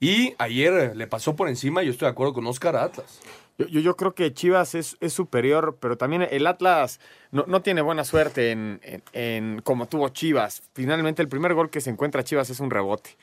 [0.00, 3.20] y ayer le pasó por encima, yo estoy de acuerdo con Oscar a Atlas.
[3.58, 7.62] Yo, yo, yo creo que Chivas es, es superior, pero también el Atlas no, no
[7.62, 10.62] tiene buena suerte en, en- en como tuvo Chivas.
[10.74, 13.16] Finalmente, el primer gol que se encuentra Chivas es un rebote.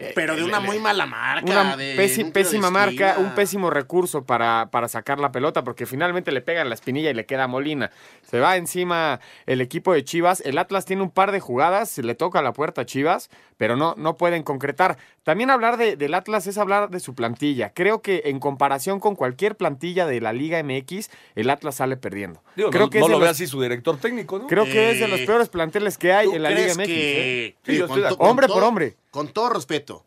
[0.00, 1.44] Eh, Pero de una muy mala marca.
[1.44, 6.30] Una de de pésima marca, un pésimo recurso para, para sacar la pelota, porque finalmente
[6.30, 7.90] le pegan la espinilla y le queda Molina.
[8.22, 10.40] Se va encima el equipo de Chivas.
[10.42, 13.74] El Atlas tiene un par de jugadas, se le toca la puerta a Chivas, pero
[13.74, 14.98] no, no pueden concretar.
[15.28, 17.74] También hablar de- del Atlas es hablar de su plantilla.
[17.74, 22.42] Creo que en comparación con cualquier plantilla de la Liga MX, el Atlas sale perdiendo.
[22.56, 24.46] Digo, creo no, que no lo ve los- así su director técnico, ¿no?
[24.46, 26.86] Creo que es de los Eh, peores planteles que hay ¿Tú en la Liga MX.
[26.86, 27.56] que- ¿eh?
[27.62, 28.96] Sí, con to- con Hombre por todo- hombre.
[29.10, 30.06] Con todo respeto,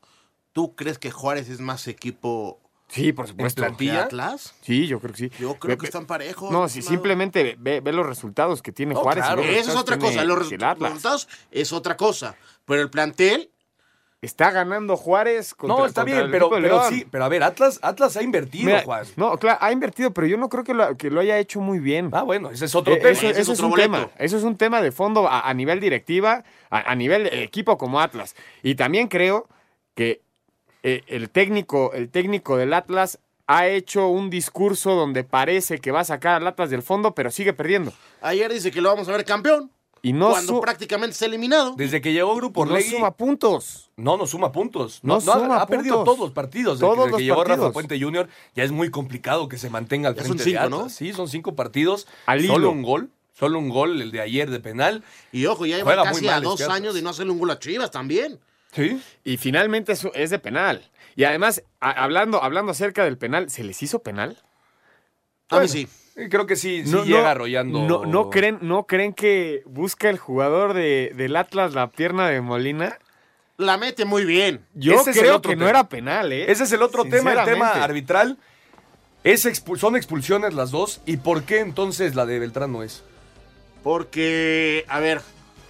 [0.53, 3.61] ¿tú crees que Juárez es más equipo Sí, por ¿En supuesto.
[3.61, 4.03] que plantilla?
[4.05, 4.55] Atlas?
[4.61, 5.31] Sí, yo creo que sí.
[5.39, 6.51] Yo creo Ve- que están parejos.
[6.51, 9.23] No, si simplemente ve, ve los resultados que tiene No, Juárez.
[9.23, 9.43] claro.
[9.43, 10.25] ve Eso es otra cosa.
[10.25, 12.35] Los resultados es otra cosa.
[12.65, 13.51] Pero el plantel,
[14.21, 17.79] Está ganando Juárez contra no, está bien, el pero, pero sí, pero a ver, Atlas,
[17.81, 19.03] Atlas ha invertido, Mira, Juan.
[19.15, 21.79] No, claro, ha invertido, pero yo no creo que lo, que lo haya hecho muy
[21.79, 22.09] bien.
[22.11, 23.09] Ah, bueno, ese es otro Eh, tema.
[23.09, 23.91] Eso, ese es eso es otro un boleto.
[23.91, 24.09] tema.
[24.19, 27.79] Eso es un tema de fondo a, a nivel directiva, a, a nivel de equipo
[27.79, 28.35] como Atlas.
[28.61, 29.47] Y también creo
[29.95, 30.21] que
[30.83, 36.01] eh, el técnico, el técnico del Atlas ha hecho un discurso donde parece que va
[36.01, 37.91] a sacar al Atlas del fondo, pero sigue perdiendo.
[38.21, 39.71] ayer dice que lo vamos a ver campeón.
[40.03, 41.75] Y no, cuando su- prácticamente está eliminado.
[41.77, 43.91] Desde que llegó Grupo no suma puntos.
[43.97, 44.99] no nos suma puntos.
[45.03, 46.15] No No, no, ha- suma ha, perdido puntos.
[46.15, 46.79] todos los partidos.
[46.79, 47.73] Desde Todos que, desde los que llegó Rafa partidos.
[47.73, 50.69] Puente Jr., ya es muy complicado que se mantenga al Ya frente son cinco, de
[50.69, 50.77] ¿no?
[50.77, 50.93] Atlas.
[50.95, 52.07] Sí, son cinco partidos.
[52.25, 52.71] Al solo hilo.
[52.71, 53.09] un gol.
[53.33, 55.03] Solo un gol, el de ayer de penal.
[55.31, 57.89] Y ojo, ya muy casi a dos años de no hacerle un gol a Chivas
[57.91, 58.39] también.
[58.71, 59.01] Sí.
[59.23, 60.89] Y finalmente eso es de penal.
[61.15, 64.37] Y además, a- hablando, hablando acerca del penal, ¿se les hizo penal?
[65.49, 65.87] A mí sí.
[66.15, 67.81] Eh, Creo que sí, sí No, llega no, arrollando.
[67.87, 72.41] No, no creen, ¿No creen que busca el jugador de, del Atlas la pierna de
[72.41, 72.97] Molina?
[73.57, 74.65] La mete muy bien.
[74.73, 75.69] Yo Ese es el creo otro que no tema.
[75.79, 76.51] era penal, ¿eh?
[76.51, 78.37] Ese es el otro tema, el tema arbitral.
[79.23, 81.01] Es expu- son expulsiones las dos.
[81.05, 83.03] ¿Y por qué entonces la de Beltrán no es?
[83.83, 85.21] Porque, a ver,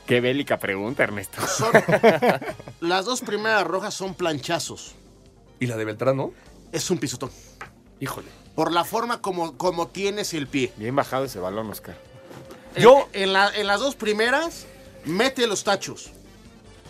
[0.07, 1.41] Qué bélica pregunta, Ernesto.
[1.47, 1.71] son,
[2.81, 4.95] las dos primeras rojas son planchazos.
[5.59, 6.33] ¿Y la de Beltrán no?
[6.71, 7.29] Es un pisotón.
[7.99, 8.27] Híjole.
[8.55, 10.73] Por la forma como, como tienes el pie.
[10.77, 11.95] Bien bajado ese balón, Oscar.
[12.77, 14.65] Yo- En, en la- en las dos primeras,
[15.05, 16.11] mete los tachos.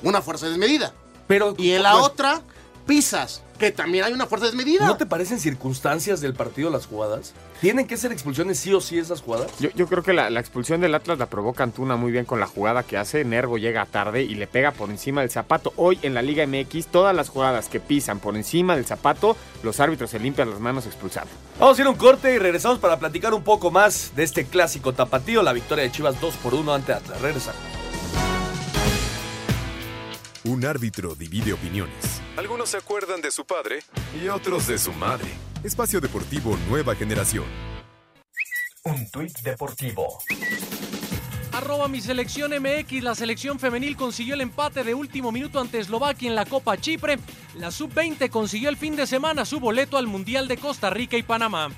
[0.04, 0.93] Una fuerza desmedida.
[1.28, 2.41] Pero, Y en la pues, otra,
[2.88, 3.41] pisas.
[3.60, 4.88] Que también hay una fuerza desmedida.
[4.88, 7.34] ¿No te parecen circunstancias del partido las jugadas?
[7.62, 9.52] ¿Tienen que ser expulsiones sí o sí esas jugadas?
[9.60, 12.39] Yo, yo creo que la, la expulsión del Atlas la provoca Antuna muy bien con
[12.39, 13.24] la jugada que hace.
[13.24, 15.71] Nervo llega tarde y le pega por encima del zapato.
[15.76, 19.80] Hoy en la Liga MX, todas las jugadas que pisan por encima del zapato, los
[19.80, 21.30] árbitros se limpian las manos expulsando.
[21.60, 24.45] Vamos a ir a un corte y regresamos para platicar un poco más de este
[24.45, 27.21] clásico tapatío, la victoria de Chivas 2 por 1 ante Atlas.
[27.21, 27.62] Regresamos.
[30.45, 32.21] Un árbitro divide opiniones.
[32.38, 33.84] Algunos se acuerdan de su padre
[34.19, 35.28] y otros de su madre.
[35.63, 37.45] Espacio Deportivo Nueva Generación.
[38.84, 40.17] Un tuit deportivo.
[41.52, 43.04] Arroba mi selección MX.
[43.04, 47.19] La selección femenil consiguió el empate de último minuto ante Eslovaquia en la Copa Chipre.
[47.54, 51.21] La sub-20 consiguió el fin de semana su boleto al Mundial de Costa Rica y
[51.21, 51.69] Panamá.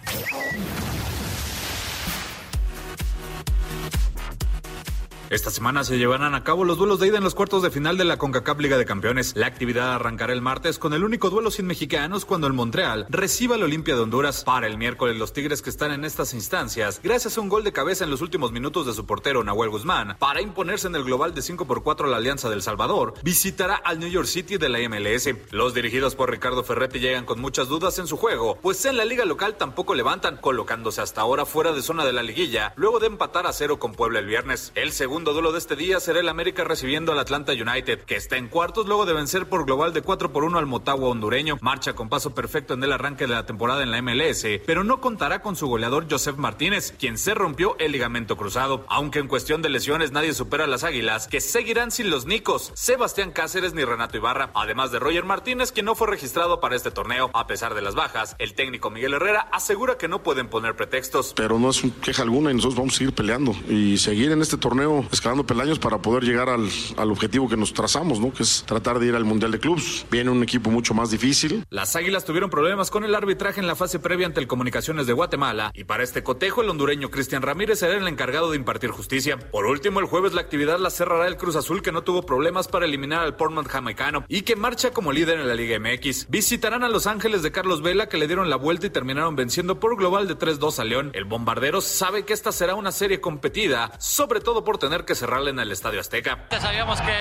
[5.30, 7.98] Esta semana se llevarán a cabo los duelos de ida en los cuartos de final
[7.98, 9.34] de la CONCACAF Liga de Campeones.
[9.36, 13.56] La actividad arrancará el martes con el único duelo sin mexicanos cuando el Montreal reciba
[13.56, 14.44] al Olimpia de Honduras.
[14.44, 17.72] Para el miércoles, los Tigres que están en estas instancias, gracias a un gol de
[17.72, 21.34] cabeza en los últimos minutos de su portero Nahuel Guzmán, para imponerse en el global
[21.34, 24.70] de 5 por 4 a la Alianza del Salvador, visitará al New York City de
[24.70, 25.30] la MLS.
[25.52, 29.06] Los dirigidos por Ricardo Ferretti llegan con muchas dudas en su juego, pues en la
[29.06, 33.08] liga local tampoco levantan, colocándose hasta ahora fuera de zona de la liguilla, luego de
[33.08, 34.72] empatar a cero con Puebla el viernes.
[34.76, 34.92] El
[35.24, 38.50] segundo duelo de este día será el América recibiendo al Atlanta United, que está en
[38.50, 41.58] cuartos luego de vencer por global de 4 por 1 al Motagua hondureño.
[41.62, 45.00] Marcha con paso perfecto en el arranque de la temporada en la MLS, pero no
[45.00, 48.84] contará con su goleador Joseph Martínez, quien se rompió el ligamento cruzado.
[48.90, 52.74] Aunque en cuestión de lesiones nadie supera a las Águilas, que seguirán sin los Nicos,
[52.74, 56.92] Sebastián Cáceres ni Renato Ibarra, además de Roger Martínez, quien no fue registrado para este
[56.92, 57.32] torneo.
[57.34, 61.34] A pesar de las bajas, el técnico Miguel Herrera asegura que no pueden poner pretextos.
[61.34, 64.58] Pero no es queja alguna y nosotros vamos a seguir peleando y seguir en este
[64.58, 68.34] torneo escalando peldaños para poder llegar al, al, objetivo que nos trazamos, ¿no?
[68.34, 70.06] Que es tratar de ir al Mundial de Clubs.
[70.10, 71.64] Viene un equipo mucho más difícil.
[71.70, 75.14] Las Águilas tuvieron problemas con el arbitraje en la fase previa ante el Comunicaciones de
[75.14, 79.38] Guatemala y para este cotejo el hondureño Cristian Ramírez será el encargado de impartir justicia.
[79.38, 82.68] Por último, el jueves la actividad la cerrará el Cruz Azul que no tuvo problemas
[82.68, 86.28] para eliminar al Portland jamaicano y que marcha como líder en la Liga MX.
[86.30, 89.80] Visitarán a Los Ángeles de Carlos Vela que le dieron la vuelta y terminaron venciendo
[89.80, 91.12] por global de 3-2 a León.
[91.14, 95.50] El bombardero sabe que esta será una serie competida, sobre todo por tener que cerrarla
[95.50, 96.46] en el Estadio Azteca.
[96.60, 97.18] Sabíamos que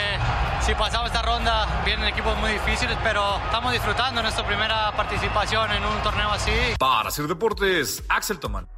[0.61, 5.85] si pasamos esta ronda vienen equipos muy difíciles, pero estamos disfrutando nuestra primera participación en
[5.85, 6.53] un torneo así.
[6.79, 8.69] Para hacer deportes, Axel Tomán.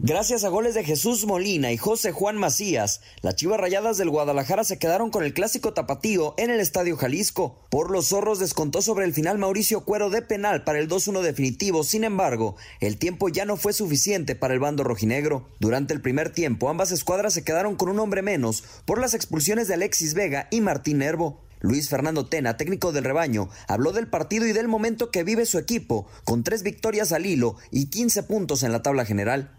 [0.00, 4.62] Gracias a goles de Jesús Molina y José Juan Macías, las Chivas Rayadas del Guadalajara
[4.62, 7.66] se quedaron con el clásico tapatío en el Estadio Jalisco.
[7.68, 11.82] Por los zorros descontó sobre el final Mauricio Cuero de penal para el 2-1 definitivo,
[11.82, 15.48] sin embargo, el tiempo ya no fue suficiente para el bando rojinegro.
[15.58, 19.66] Durante el primer tiempo, ambas escuadras se quedaron con un hombre menos por las expulsiones
[19.66, 21.47] de Alexis Vega y Martín Nervo.
[21.60, 25.58] Luis Fernando Tena, técnico del rebaño, habló del partido y del momento que vive su
[25.58, 29.50] equipo, con tres victorias al hilo y 15 puntos en la tabla general.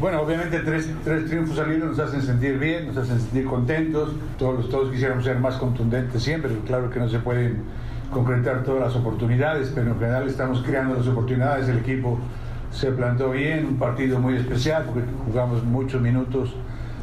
[0.00, 4.68] Bueno, obviamente tres, triunfos al hilo nos hacen sentir bien, nos hacen sentir contentos, todos,
[4.68, 7.62] todos quisiéramos ser más contundentes siempre, claro que no se pueden
[8.10, 12.18] concretar todas las oportunidades, pero en general estamos creando las oportunidades, el equipo
[12.72, 16.54] se plantó bien, un partido muy especial porque jugamos muchos minutos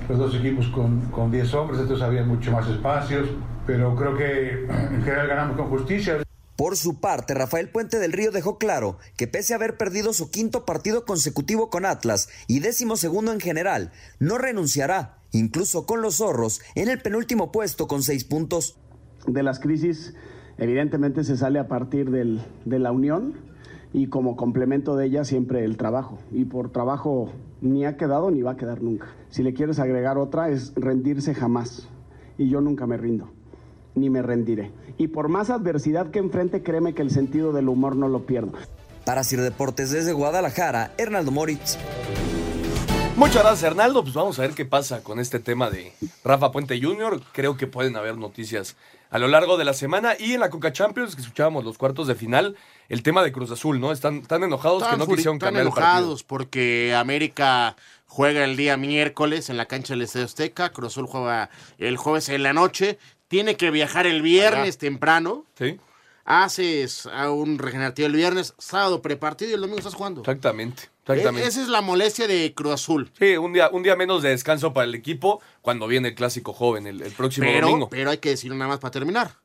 [0.09, 3.27] los dos equipos con, con 10 hombres, entonces había mucho más espacios,
[3.71, 6.17] pero creo que en general ganamos con justicia.
[6.57, 10.29] Por su parte, Rafael Puente del Río dejó claro que pese a haber perdido su
[10.29, 16.17] quinto partido consecutivo con Atlas y décimo segundo en general, no renunciará, incluso con los
[16.17, 18.77] zorros, en el penúltimo puesto con seis puntos.
[19.25, 20.15] De las crisis,
[20.57, 23.35] evidentemente se sale a partir del, de la unión
[23.93, 26.19] y como complemento de ella siempre el trabajo.
[26.33, 27.31] Y por trabajo
[27.61, 29.07] ni ha quedado ni va a quedar nunca.
[29.29, 31.87] Si le quieres agregar otra es rendirse jamás.
[32.37, 33.31] Y yo nunca me rindo
[33.95, 34.71] ni me rendiré.
[34.97, 38.53] Y por más adversidad que enfrente, créeme que el sentido del humor no lo pierdo.
[39.05, 41.77] Para Sir Deportes desde Guadalajara, Hernaldo Moritz.
[43.15, 44.03] Muchas gracias, Hernaldo.
[44.03, 47.21] Pues vamos a ver qué pasa con este tema de Rafa Puente Jr.
[47.33, 48.77] Creo que pueden haber noticias
[49.09, 50.13] a lo largo de la semana.
[50.17, 52.55] Y en la Coca Champions, que escuchábamos los cuartos de final,
[52.89, 53.91] el tema de Cruz Azul, ¿no?
[53.91, 57.75] Están tan enojados que no quisieron cambiar están enojados porque América
[58.07, 60.71] juega el día miércoles en la cancha del Estadio Azteca.
[60.71, 62.97] Cruz Azul juega el jueves en la noche
[63.31, 65.45] tiene que viajar el viernes temprano.
[65.57, 65.79] Sí.
[66.25, 70.19] Haces a un regenerativo el viernes, sábado prepartido y el domingo estás jugando.
[70.19, 70.89] Exactamente.
[71.03, 71.45] Exactamente.
[71.45, 73.09] E esa es la molestia de Cruz Azul.
[73.17, 76.51] Sí, un día, un día menos de descanso para el equipo cuando viene el clásico
[76.51, 77.89] joven el, el próximo pero, domingo.
[77.89, 79.37] Pero hay que decirlo nada más para terminar.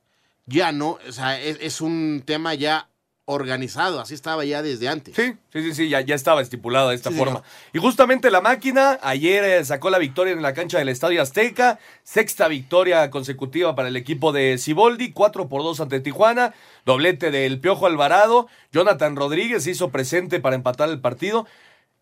[0.46, 2.88] Ya no, o sea, es, es un tema ya
[3.26, 5.14] organizado, así estaba ya desde antes.
[5.16, 7.40] Sí, sí, sí, sí ya, ya estaba estipulado de esta sí, forma.
[7.40, 7.46] Señor.
[7.72, 11.80] Y justamente la máquina ayer eh, sacó la victoria en la cancha del Estadio Azteca,
[12.04, 17.58] sexta victoria consecutiva para el equipo de Ciboldi, 4 por 2 ante Tijuana, doblete del
[17.58, 21.46] Piojo Alvarado, Jonathan Rodríguez hizo presente para empatar el partido.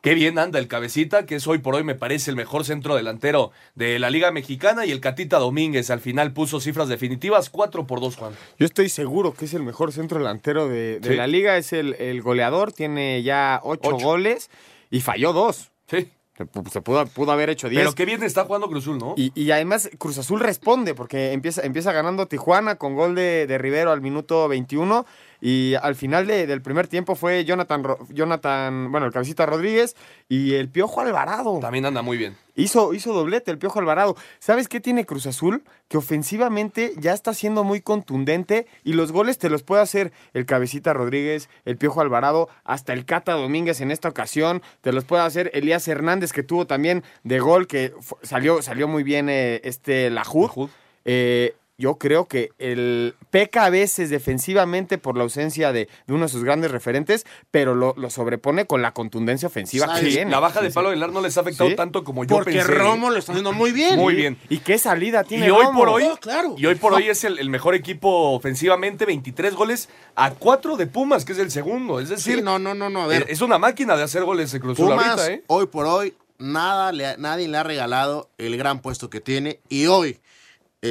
[0.05, 2.95] Qué bien anda el cabecita, que es hoy por hoy me parece el mejor centro
[2.95, 7.87] delantero de la Liga Mexicana y el Catita Domínguez al final puso cifras definitivas 4
[7.87, 8.35] por 2, Juan.
[8.59, 11.15] Yo estoy seguro que es el mejor centro delantero de, de sí.
[11.17, 14.51] la liga, es el, el, goleador, tiene ya 8 goles
[14.91, 15.71] y falló 2.
[15.89, 16.11] Sí.
[16.37, 16.45] Se
[16.83, 17.81] pudo, pudo, haber hecho 10.
[17.81, 19.15] Pero qué bien está jugando Cruz Azul, ¿no?
[19.17, 23.57] Y, y, además Cruz Azul responde porque empieza, empieza ganando Tijuana con gol de, de
[23.57, 25.07] Rivero al minuto 21
[25.41, 29.97] Y al final de- del primer tiempo fue Jonathan, Jonathan, bueno, el cabecita Rodríguez
[30.29, 31.59] y el Piojo Alvarado.
[31.61, 32.37] También anda muy bien.
[32.57, 34.17] Hizo, hizo doblete el Piojo Alvarado.
[34.39, 35.65] ¿Sabes qué tiene Cruz Azul?
[35.89, 40.47] Que ofensivamente ya está siendo muy contundente y los goles te los puede hacer el
[40.47, 44.63] Cabecita Rodríguez, el Piojo Alvarado, hasta el Cata Domínguez en esta ocasión.
[44.83, 47.93] Te los puede hacer Elías Hernández, que tuvo también de gol, que
[48.23, 50.71] salió, salió muy bien eh, este Lajud.
[51.05, 56.25] Eh, yo creo que el peca a veces defensivamente por la ausencia de, de uno
[56.25, 60.31] de sus grandes referentes, pero lo, lo sobrepone con la contundencia ofensiva que tiene.
[60.31, 60.71] la baja de.
[60.71, 61.77] Palo Aguilar no les ha afectado Sí.
[61.77, 62.73] tanto como yo Porque pensé.
[62.73, 63.97] Romo lo está haciendo muy bien.
[63.97, 64.21] Muy Sí.
[64.21, 64.39] bien.
[64.49, 65.79] ¿Y qué salida tiene Y hoy Romo?
[65.79, 66.55] por hoy, Oh, claro.
[66.57, 70.87] y hoy por hoy es el, el mejor equipo ofensivamente, 23 goles a 4 de
[70.87, 71.99] Pumas, que es el segundo.
[72.01, 73.27] Es decir, Sí, no, no, no, no, a ver.
[73.29, 75.43] es una máquina de hacer goles de Cruz Pumas, ahorita, ¿eh?
[75.49, 79.61] hoy por hoy, nada le, nadie le ha regalado el gran puesto que tiene.
[79.69, 80.19] Y hoy,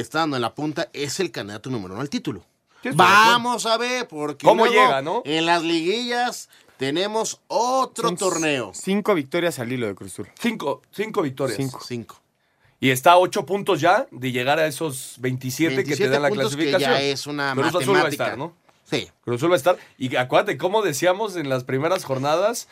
[0.00, 2.44] estando en la punta, es el candidato número uno al título.
[2.94, 5.22] Vamos a ver, porque ¿Cómo luego llega, no?
[5.24, 8.72] en las liguillas tenemos otro Son torneo.
[8.74, 10.28] Cinco victorias al hilo de Cruz Azul.
[10.38, 11.56] Cinco, cinco victorias.
[11.56, 11.80] Cinco.
[11.86, 12.20] Cinco.
[12.80, 16.22] Y está a 8 puntos ya de llegar a esos 27, que te 27 dan
[16.22, 16.90] la que clasificación.
[16.90, 18.24] ya es una Cruz Azul va a matemática.
[18.24, 18.52] estar, ¿no?
[18.84, 19.08] Sí.
[19.22, 19.78] Cruz Azul va a estar.
[19.96, 22.68] Y acuérdate, como decíamos en las primeras jornadas,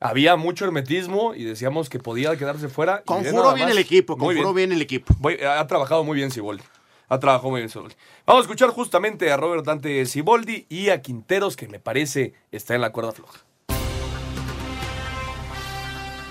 [0.00, 3.02] había mucho hermetismo y decíamos que podía quedarse fuera.
[3.02, 4.68] Conjuró bien el equipo, conjuró bien.
[4.68, 5.14] bien el equipo.
[5.18, 6.62] Voy- ha trabajado muy bien Siboldi.
[7.08, 7.94] Ha trabajado muy bien Siboldi.
[8.26, 12.74] Vamos a escuchar justamente a Robert Dante Siboldi y a Quinteros, que me parece está
[12.74, 13.40] en la cuerda floja.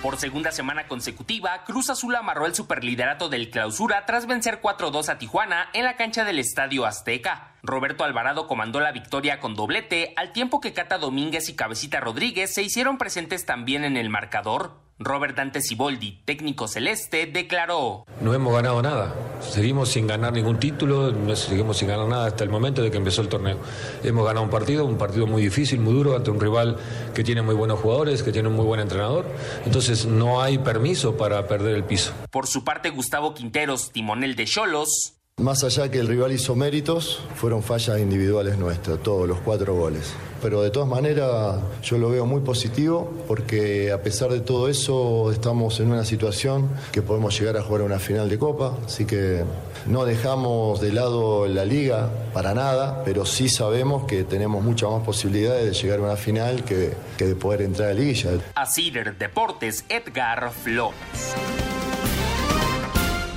[0.05, 5.17] Por segunda semana consecutiva, Cruz Azul amarró el superliderato del clausura tras vencer 4-2 a
[5.17, 7.55] Tijuana en la cancha del Estadio Azteca.
[7.63, 12.53] Roberto Alvarado comandó la victoria con doblete, al tiempo que Cata Domínguez y Cabecita Rodríguez
[12.53, 14.84] se hicieron presentes también en el marcador.
[14.97, 18.05] Robert Dante Siboldi, técnico celeste, declaró.
[18.21, 19.13] No hemos ganado nada.
[19.41, 22.97] Seguimos sin ganar ningún título, no seguimos sin ganar nada hasta el momento de que
[22.97, 23.58] empezó el torneo.
[24.03, 26.77] Hemos ganado un partido, un partido muy difícil, muy duro, ante un rival
[27.13, 29.25] que tiene muy buenos jugadores, que tiene un muy buen entrenador.
[29.65, 32.13] Entonces no hay permiso para perder el piso.
[32.31, 37.21] Por su parte, Gustavo Quinteros, timonel de Cholos, Más allá que el rival hizo méritos,
[37.35, 40.13] fueron fallas individuales nuestras, todos los cuatro goles.
[40.41, 45.29] Pero de todas maneras yo lo veo muy positivo porque a pesar de todo eso
[45.33, 49.43] estamos en una situación que podemos llegar a jugar una final de Copa, así que
[49.87, 55.03] no dejamos de lado la liga para nada, pero sí sabemos que tenemos muchas más
[55.03, 58.31] posibilidades de llegar a una final que, de poder entrar a la liguilla.
[58.55, 60.95] Asider Deportes, Edgar Flores.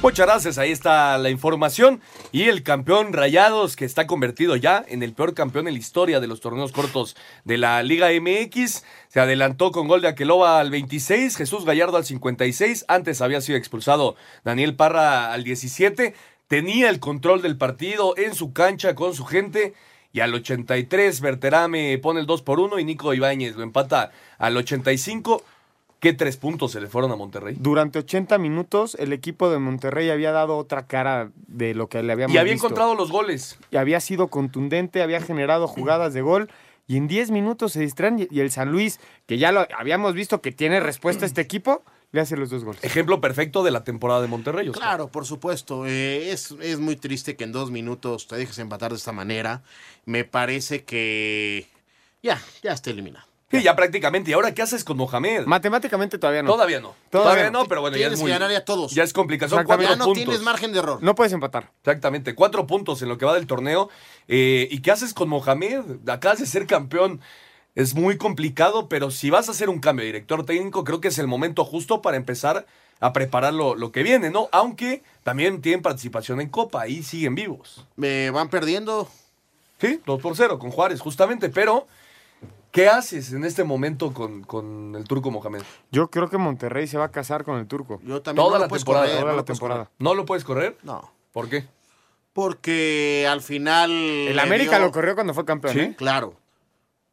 [0.00, 2.00] Muchas gracias, ahí está la información.
[2.30, 6.20] Y el campeón Rayados, que está convertido ya en el peor campeón en la historia
[6.20, 10.70] de los torneos cortos de la Liga MX, se adelantó con gol de Aqueloba al
[10.70, 16.14] 26, Jesús Gallardo al 56, antes había sido expulsado Daniel Parra al 17,
[16.46, 19.74] tenía el control del partido en su cancha con su gente.
[20.10, 24.56] Y al 83, Berterame pone el 2 por 1 y Nico Ibáñez lo empata al
[24.56, 25.42] 85.
[26.00, 27.56] ¿Qué tres puntos se le fueron a Monterrey?
[27.58, 32.12] Durante 80 minutos el equipo de Monterrey había dado otra cara de lo que le
[32.12, 32.68] habíamos Y había visto.
[32.68, 33.58] encontrado los goles.
[33.72, 36.50] Y había sido contundente, había generado jugadas de gol.
[36.86, 40.14] Y en 10 minutos se distraen y- y el San Luis, que ya lo habíamos
[40.14, 41.82] visto que tiene respuesta a este equipo,
[42.12, 42.82] le hace los dos goles.
[42.82, 44.68] Ejemplo perfecto de la temporada de Monterrey.
[44.70, 44.82] Oscar.
[44.88, 45.84] Claro, por supuesto.
[45.84, 49.62] eh, es, es muy triste que en dos minutos te dejes empatar de esta manera.
[50.06, 51.66] Me parece que
[52.22, 53.26] ya, ya está eliminado.
[53.50, 54.30] Sí, ya prácticamente.
[54.30, 55.46] ¿Y ahora qué haces con Mohamed?
[55.46, 56.52] Matemáticamente todavía no.
[56.52, 56.94] Todavía no.
[57.08, 58.28] Todavía, no, pero bueno, ya Tienes es muy.
[58.30, 58.92] que ganar ya todos.
[58.92, 59.64] Ya es complicación.
[59.64, 60.22] Cuatro Ya no puntos.
[60.24, 60.98] tienes margen de error.
[61.02, 61.70] No puedes empatar.
[61.78, 63.88] Exactamente, cuatro puntos en lo que va del torneo.
[64.28, 65.80] Eh, ¿Y qué haces con Mohamed?
[66.08, 67.20] Acabas de ser campeón.
[67.74, 71.08] Es muy complicado, pero si vas a hacer un cambio de director técnico, creo que
[71.08, 72.66] es el momento justo para empezar
[73.00, 74.48] a preparar lo, lo que viene, ¿no?
[74.52, 77.86] Aunque también tienen participación en Copa, ahí siguen vivos.
[77.96, 79.08] Me van perdiendo.
[79.80, 81.86] Sí, 2 por 0 con Juárez, justamente, pero
[82.72, 85.62] ¿qué haces en este momento con, con el turco Mohamed?
[85.90, 88.00] Yo creo que Monterrey se va a casar con el turco.
[88.04, 89.04] Yo también Toda no lo la temporada.
[89.06, 89.84] correr, Toda no la lo puedes temporada.
[89.84, 89.94] correr.
[89.98, 90.76] ¿No lo puedes correr?
[90.82, 91.12] No.
[91.32, 91.66] ¿Por qué?
[92.32, 93.90] Porque al final.
[93.90, 95.74] El América dio- lo corrió cuando fue campeón.
[95.74, 95.80] Sí.
[95.80, 95.94] ¿eh?
[95.96, 96.34] Claro.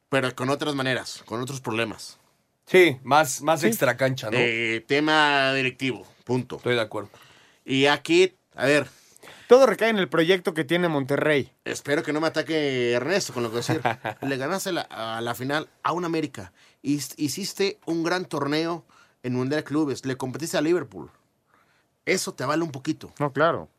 [0.10, 2.20] Pero con otras maneras, con otros problemas.
[2.68, 4.38] Sí, más, más extra cancha, ¿no?
[4.40, 6.06] Eh, tema directivo.
[6.24, 6.58] Punto.
[6.58, 7.10] Estoy de acuerdo.
[7.64, 8.88] Y aquí, a ver,
[9.48, 11.52] Todo recae en el proyecto que tiene Monterrey.
[11.66, 14.18] espero que no me ataque Ernesto con lo que voy a decir.
[14.28, 16.52] Le ganaste la- a la final a un América.
[16.82, 18.84] Hiciste un gran torneo
[19.24, 20.06] en Mundial de Clubes.
[20.06, 21.10] Le competiste a Liverpool.
[22.06, 23.12] Eso te vale un poquito.
[23.20, 23.70] No, claro.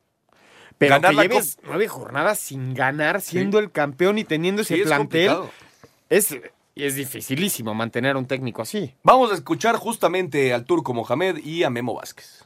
[0.78, 4.74] Pero Ganar que la lleves nueve jornadas sin ganar, siendo el campeón y teniendo ese
[4.74, 5.50] Sí, es plantel, complicado.
[6.10, 6.36] es,
[6.74, 8.94] es dificilísimo mantener a un técnico así.
[9.02, 12.44] Vamos a escuchar justamente al turco Mohamed y a Memo Vázquez.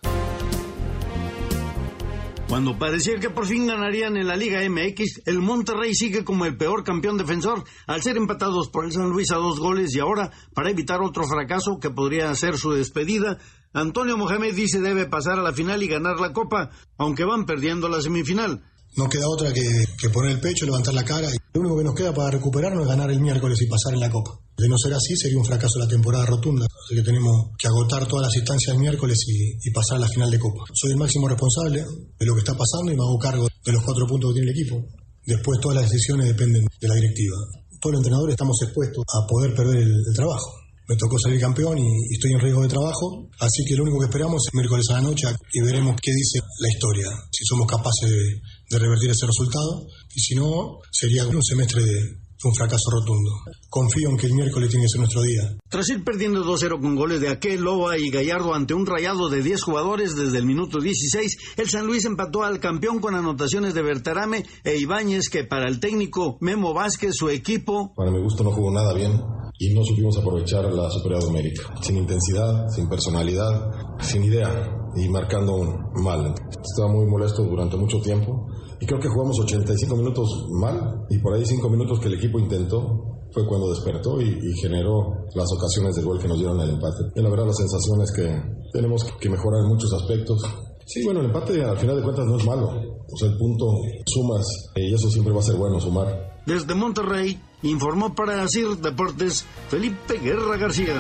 [2.51, 6.57] Cuando parecía que por fin ganarían en la Liga MX, el Monterrey sigue como el
[6.57, 10.33] peor campeón defensor al ser empatados por el San Luis a dos goles y ahora,
[10.53, 13.39] para evitar otro fracaso que podría ser su despedida,
[13.73, 17.89] Antonio Mohamed dice debe pasar a la final y ganar la copa, aunque van perdiendo
[17.89, 18.65] la semifinal.
[18.97, 21.29] No queda otra que, poner el pecho, levantar la cara.
[21.31, 24.01] Y lo único que nos queda para recuperarnos es ganar el miércoles y pasar en
[24.01, 24.39] la Copa.
[24.57, 26.67] De no ser así, sería un fracaso la temporada rotunda.
[26.85, 30.31] Así que tenemos que agotar todas las instancias el miércoles y, pasar a la final
[30.31, 30.65] de Copa.
[30.75, 31.85] Soy el máximo responsable
[32.19, 34.51] de lo que está pasando y me hago cargo de los cuatro puntos que tiene
[34.51, 34.85] el equipo.
[35.25, 37.37] Después todas las decisiones dependen de la directiva.
[37.81, 40.61] Todos los entrenadores estamos expuestos a poder perder el trabajo
[40.91, 44.07] me tocó salir campeón y, estoy en riesgo de trabajo, así que lo único que
[44.07, 48.11] esperamos es miércoles a la noche y veremos qué dice la historia, si somos capaces
[48.11, 48.43] de
[48.79, 53.31] revertir ese resultado y si no, sería un semestre de, un fracaso rotundo.
[53.69, 55.57] Confío en que el miércoles tiene que ser nuestro día.
[55.69, 59.43] Tras ir perdiendo 2-0 con goles de Aquel, Loba y Gallardo ante un rayado de
[59.43, 63.83] 10 jugadores desde el minuto 16, el San Luis empató al campeón con anotaciones de
[63.83, 67.93] Bertarame e Ibáñez, que para el técnico Memo Vázquez, su equipo.
[67.95, 69.21] Para mi gusto no jugó nada bien
[69.59, 71.75] y no supimos aprovechar la superioridad numérica.
[71.83, 75.63] Sin intensidad, sin personalidad, sin idea y marcando
[76.03, 76.35] mal.
[76.63, 78.47] Estaba muy molesto durante mucho tiempo
[78.81, 82.39] y creo que jugamos 85 minutos mal y por ahí 5 minutos que el equipo
[82.39, 87.13] intentó fue cuando despertó y, generó las ocasiones de gol que nos dieron el empate.
[87.15, 90.43] Y la verdad la sensación es que tenemos que mejorar en muchos aspectos.
[90.85, 92.69] Sí, bueno, el empate al final de cuentas no es malo.
[92.69, 93.67] O sea, el punto
[94.07, 96.41] sumas y eso siempre va a ser bueno, sumar.
[96.47, 100.97] Desde Monterrey informó para Asir Deportes Felipe Guerra García.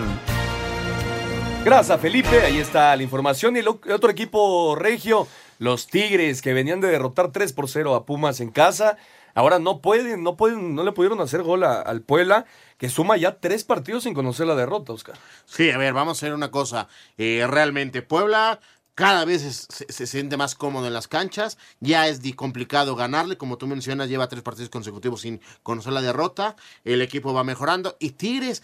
[1.64, 2.40] Gracias, Felipe.
[2.40, 3.56] Ahí está la información.
[3.56, 5.26] Y el otro equipo regio
[5.60, 8.96] los Tigres que venían de derrotar 3 por 0 a Pumas en casa,
[9.34, 12.46] ahora no pueden, no pueden, no le pudieron hacer gol al Puebla,
[12.78, 15.16] que suma ya tres partidos sin conocer la derrota, Oscar.
[15.44, 16.88] Sí, a ver, vamos a hacer una cosa.
[17.18, 18.58] Eh, realmente, Puebla
[18.94, 23.66] cada vez se, siente más cómodo en las canchas, ya es complicado ganarle, como tú
[23.66, 28.62] mencionas, lleva tres partidos consecutivos sin conocer la derrota, el equipo va mejorando y Tigres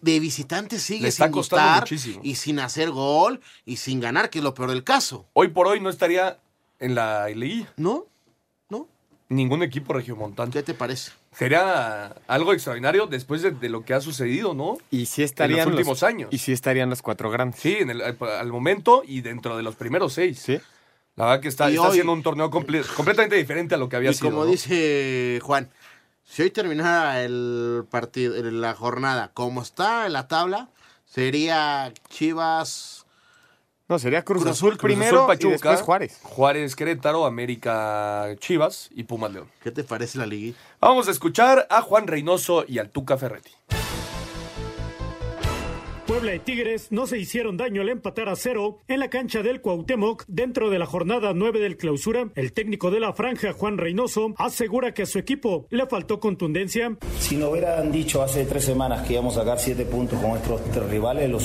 [0.00, 1.86] de visitantes sigue sin gustar
[2.22, 5.26] y sin hacer gol y sin ganar, que es lo peor del caso.
[5.32, 6.38] Hoy por hoy no estaría
[6.78, 7.72] en la liguilla.
[7.76, 8.06] ¿No?
[9.28, 10.52] Ningún equipo regiomontano.
[10.52, 11.10] ¿Qué te parece?
[11.32, 14.78] Sería algo extraordinario después de, lo que ha sucedido, ¿no?
[14.90, 16.28] Y sí estarían en los últimos años.
[16.32, 17.60] Y sí estarían los cuatro grandes.
[17.60, 20.38] Sí, en el, al momento y dentro de los primeros seis.
[20.38, 20.60] Sí.
[21.16, 24.28] La verdad que está, está haciendo un torneo completamente diferente a lo que había sido.
[24.28, 25.70] Y como dice Juan,
[26.22, 30.68] si hoy terminara el partido, la jornada como está en la tabla,
[31.06, 33.05] sería Chivas
[33.88, 36.18] no, sería Cruz, Azul, primero y después Juárez.
[36.22, 39.48] Juárez, Querétaro, América, Chivas y Pumas León.
[39.62, 40.56] ¿Qué te parece la liga?
[40.80, 43.52] Vamos a escuchar a Juan Reynoso y al Tuca Ferretti.
[46.06, 49.60] Puebla y Tigres no se hicieron daño al empatar a cero en la cancha del
[49.60, 52.28] Cuauhtémoc dentro de la jornada 9 del clausura.
[52.36, 56.96] El técnico de la franja, Juan Reynoso, asegura que a su equipo le faltó contundencia.
[57.18, 60.62] Si nos hubieran dicho hace tres semanas que íbamos a sacar siete puntos con nuestros
[60.70, 61.38] tres rivales, lo,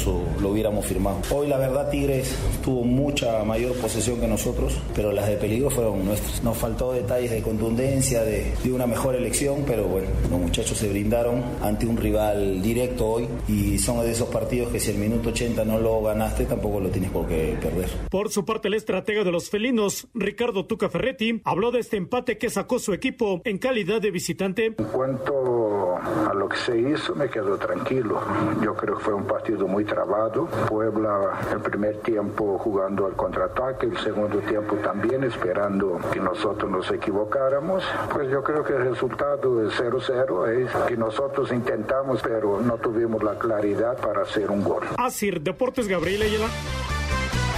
[0.47, 1.21] hubiéramos firmado.
[1.31, 2.31] Hoy la verdad Tigres
[2.63, 6.43] tuvo mucha mayor posesión que nosotros, pero las de peligro fueron nuestras.
[6.43, 10.87] Nos faltó detalles de contundencia, de, de una mejor elección, pero bueno, los muchachos se
[10.87, 15.29] brindaron ante un rival directo hoy y son de esos partidos que si el minuto
[15.29, 17.89] 80 no lo ganaste, tampoco lo tienes por qué perder.
[18.09, 22.37] Por su parte, el estratega de los felinos, Ricardo Tuca Ferretti, habló de este empate
[22.37, 24.65] que sacó su equipo en calidad de visitante.
[24.77, 28.19] En cuanto a lo que se hizo, me quedo tranquilo.
[28.61, 30.47] Yo creo que fue un partido muy trabado.
[30.67, 36.91] Puebla, el primer tiempo jugando al contraataque, el segundo tiempo también esperando que nosotros nos
[36.91, 37.83] equivocáramos.
[38.11, 43.23] Pues yo creo que el resultado de 0-0 es que nosotros intentamos, pero no tuvimos
[43.23, 44.83] la claridad para hacer un gol.
[44.97, 46.47] Asir Deportes Gabriel Ayala.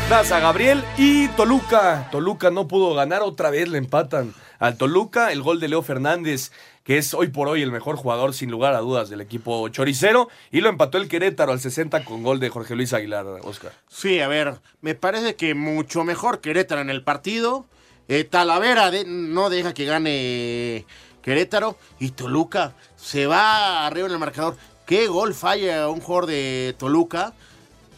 [0.10, 2.10] Gracias a Gabriel y Toluca.
[2.12, 5.32] Toluca no pudo ganar otra vez, le empatan al Toluca.
[5.32, 6.52] El gol de Leo Fernández,
[6.84, 10.28] que es hoy por hoy el mejor jugador sin lugar a dudas del equipo choricero.
[10.52, 13.72] Y lo empató el Querétaro al 60 con gol de Jorge Luis Aguilar, Oscar.
[13.88, 17.66] Sí, a ver, me parece que mucho mejor Querétaro en el partido.
[18.10, 20.86] Eh, Talavera no deja que gane
[21.22, 24.58] Querétaro y Toluca se va arriba en el marcador.
[24.86, 27.34] ¿Qué gol falla un jugador de Toluca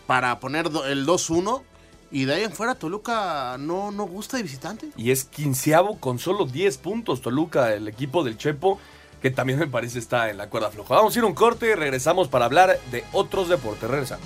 [0.05, 1.63] para poner el 2-1?
[2.11, 4.89] Y de ahí en fuera Toluca no, no gusta de visitante.
[4.95, 8.79] Y es quinceavo con solo 10 puntos Toluca, el equipo del Chepo,
[9.21, 10.93] que también me parece está en la cuerda floja.
[10.93, 13.89] Vamos a ir a un corte y regresamos para hablar de otros deportes.
[13.89, 14.25] Regresamos.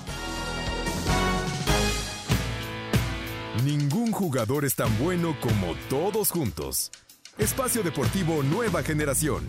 [3.64, 6.90] Ningún jugador es tan bueno como todos juntos.
[7.38, 9.46] Espacio Deportivo Nueva Generación.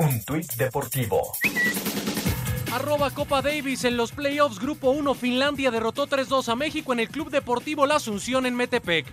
[0.00, 1.32] Un tuit deportivo.
[2.72, 7.08] Arroba Copa Davis en los playoffs Grupo 1 Finlandia derrotó 3-2 a México en el
[7.08, 9.06] Club Deportivo La Asunción en Metepec.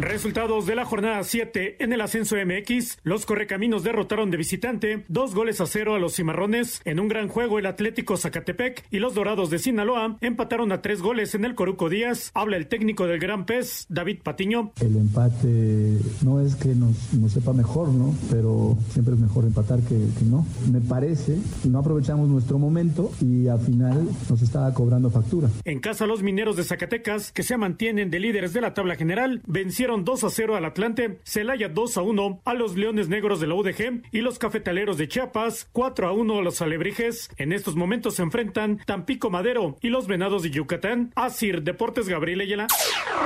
[0.00, 3.00] Resultados de la jornada 7 en el ascenso MX.
[3.02, 6.80] Los Correcaminos derrotaron de visitante dos goles a cero a los Cimarrones.
[6.86, 11.02] En un gran juego el Atlético Zacatepec y los Dorados de Sinaloa empataron a tres
[11.02, 12.30] goles en el Coruco Díaz.
[12.32, 14.72] Habla el técnico del Gran Pez, David Patiño.
[14.80, 18.14] El empate no es que nos, nos sepa mejor, ¿no?
[18.30, 20.46] Pero siempre es mejor empatar que, que no.
[20.72, 21.36] Me parece,
[21.68, 25.50] no aprovechamos nuestro momento y al final nos estaba cobrando factura.
[25.66, 29.42] En casa los mineros de Zacatecas, que se mantienen de líderes de la tabla general,
[29.46, 33.46] vencieron 2 a 0 al Atlante, Celaya 2 a 1 a los Leones Negros de
[33.46, 37.30] la UDG y los Cafetaleros de Chiapas 4 a 1 a los Alebrijes.
[37.36, 41.12] En estos momentos se enfrentan Tampico Madero y los Venados de Yucatán.
[41.16, 42.68] Asir Deportes Gabriel Ayala.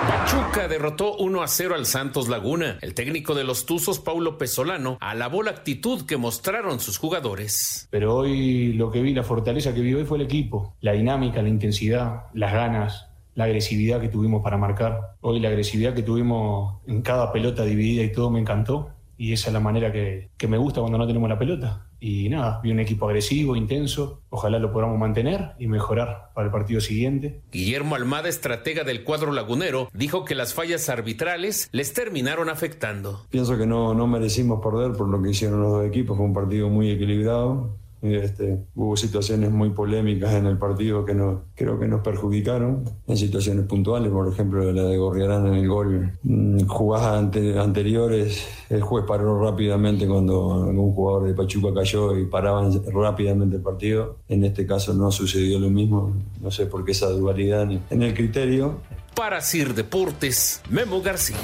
[0.09, 2.79] Pachuca derrotó 1 a 0 al Santos Laguna.
[2.83, 7.89] El técnico de los Tuzos, Paulo Pesolano, alabó la actitud que mostraron sus jugadores.
[7.91, 11.43] Pero hoy lo que vi, la fortaleza que vi hoy fue el equipo, la dinámica,
[11.43, 15.17] la intensidad, las ganas, la agresividad que tuvimos para marcar.
[15.21, 18.91] Hoy la agresividad que tuvimos en cada pelota dividida y todo me encantó.
[19.17, 21.87] Y esa es la manera que, que me gusta cuando no tenemos la pelota.
[22.01, 24.21] Y nada, vi un equipo agresivo, intenso.
[24.29, 27.41] Ojalá lo podamos mantener y mejorar para el partido siguiente.
[27.51, 33.25] Guillermo Almada, estratega del cuadro lagunero, dijo que las fallas arbitrales les terminaron afectando.
[33.31, 36.17] Pienso que no, no merecimos perder por lo que hicieron los dos equipos.
[36.17, 37.75] Fue un partido muy equilibrado.
[38.05, 43.17] Este, hubo situaciones muy polémicas en el partido que no, creo que nos perjudicaron en
[43.17, 46.13] situaciones puntuales, por ejemplo la de Gorriarán en el gol.
[46.23, 52.27] Mm, Jugadas ante, anteriores, el juez paró rápidamente cuando algún jugador de Pachuca cayó y
[52.27, 54.17] paraban rápidamente el partido.
[54.29, 58.13] En este caso no sucedió lo mismo, no sé por qué esa dualidad en el
[58.13, 58.81] criterio.
[59.15, 61.37] Para Sir Deportes, Memo García.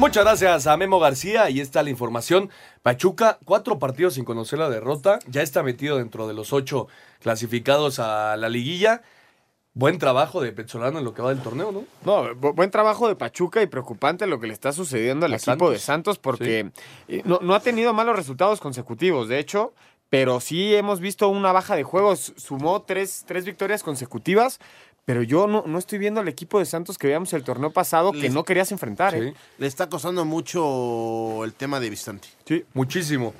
[0.00, 1.42] Muchas gracias a Memo García.
[1.44, 2.48] Ahí está la información.
[2.82, 5.18] Pachuca, cuatro partidos sin conocer la derrota.
[5.26, 6.88] Ya está metido dentro de los ocho
[7.20, 9.02] clasificados a la liguilla.
[9.74, 11.84] Buen trabajo de Petzolano en lo que va del torneo, ¿no?
[12.04, 15.36] No, bu- buen trabajo de Pachuca y preocupante lo que le está sucediendo al A
[15.36, 15.70] equipo Santos.
[15.72, 16.70] de Santos porque
[17.06, 19.74] eh, no, no ha tenido malos resultados consecutivos, de hecho,
[20.08, 22.32] pero sí hemos visto una baja de juegos.
[22.36, 24.58] Sumó tres, tres victorias consecutivas,
[25.10, 28.12] pero yo no, no estoy viendo al equipo de Santos que veíamos el torneo pasado
[28.12, 29.12] que Les- no querías enfrentar.
[29.16, 29.34] ¿eh?
[29.58, 32.28] Le está costando mucho el tema de Vistanti.
[32.46, 33.34] Sí, muchísimo.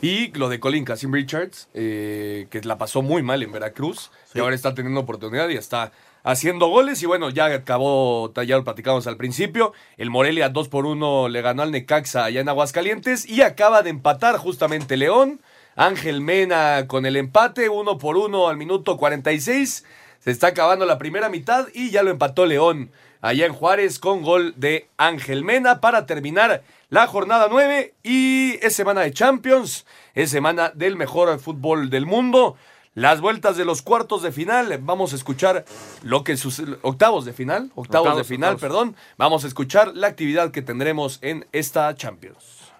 [0.00, 4.38] Y lo de Colin Cassim Richards, eh, que la pasó muy mal en Veracruz, y
[4.38, 5.90] ahora está teniendo oportunidad y está
[6.22, 7.02] haciendo goles.
[7.02, 9.72] Y bueno, ya acabó, ya lo platicamos al principio.
[9.96, 13.90] El Morelia 2 por 1 le ganó al Necaxa allá en Aguascalientes y acaba de
[13.90, 15.40] empatar justamente León.
[15.74, 19.84] Ángel Mena con el empate, 1 por 1 al minuto 46.
[20.26, 24.22] Se está acabando la primera mitad y ya lo empató León allá en Juárez con
[24.22, 30.30] gol de Ángel Mena para terminar la jornada 9 y es semana de Champions, es
[30.30, 32.56] semana del mejor fútbol del mundo.
[32.94, 35.64] Las vueltas de los cuartos de final, vamos a escuchar
[36.02, 38.60] lo que sucede, octavos de final, octavos, Octavos, de final, octavos.
[38.60, 38.96] perdón.
[39.16, 42.72] Vamos a escuchar la actividad que tendremos en esta Champions.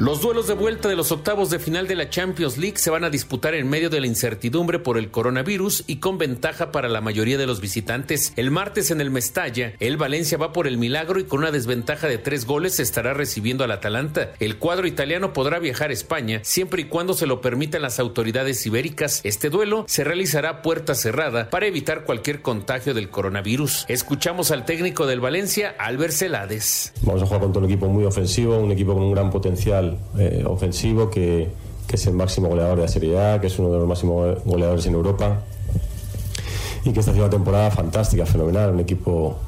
[0.00, 3.02] Los duelos de vuelta de los octavos de final de la Champions League se van
[3.02, 7.00] a disputar en medio de la incertidumbre por el coronavirus y con ventaja para la
[7.00, 8.32] mayoría de los visitantes.
[8.36, 12.06] El martes en el Mestalla, el Valencia va por el milagro y con una desventaja
[12.06, 14.34] de tres goles estará recibiendo al Atalanta.
[14.38, 18.64] El cuadro italiano podrá viajar a España siempre y cuando se lo permitan las autoridades
[18.66, 19.20] ibéricas.
[19.24, 23.84] Este duelo se realizará puerta cerrada para evitar cualquier contagio del coronavirus.
[23.88, 26.92] Escuchamos al técnico del Valencia, Albert Celades.
[27.02, 29.87] Vamos a jugar contra un equipo muy ofensivo, un equipo con un gran potencial
[30.18, 31.48] eh, ofensivo que,
[31.90, 34.84] es el máximo goleador de la Serie A, que es uno de los máximos goleadores
[34.84, 35.40] en Europa
[36.84, 39.38] y que está haciendo una temporada fantástica, fenomenal, un equipo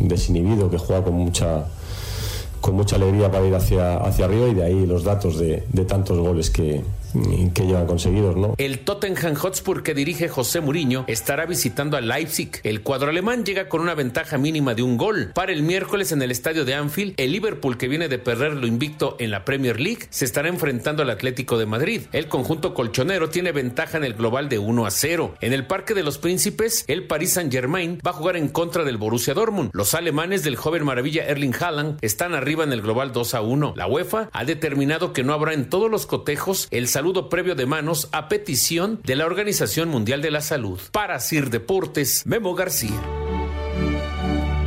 [0.00, 1.66] desinhibido que juega con mucha
[2.62, 6.18] con mucha alegría para ir hacia, hacia arriba y de ahí los datos de tantos
[6.18, 6.82] goles que,
[7.54, 8.54] que llevan conseguidos, ¿no?
[8.58, 12.60] El Tottenham Hotspur que dirige José Mourinho estará visitando a Leipzig.
[12.64, 15.30] El cuadro alemán llega con una ventaja mínima de un gol.
[15.34, 18.66] Para el miércoles en el estadio de Anfield, el Liverpool que viene de perder lo
[18.66, 22.02] invicto en la Premier League se estará enfrentando al Atlético de Madrid.
[22.12, 25.34] El conjunto colchonero tiene ventaja en el global de 1 a 0.
[25.40, 28.96] En el Parque de los Príncipes, el Paris Saint-Germain va a jugar en contra del
[28.96, 29.70] Borussia Dortmund.
[29.72, 33.74] Los alemanes del joven maravilla Erling Haaland están arriba en el global 2 a 1.
[33.76, 37.66] La UEFA ha determinado que no habrá en todos los cotejos el saludo previo de
[37.66, 40.80] manos a petición de la Organización Mundial de la Salud.
[40.90, 43.00] Para Sir Deportes, Memo García.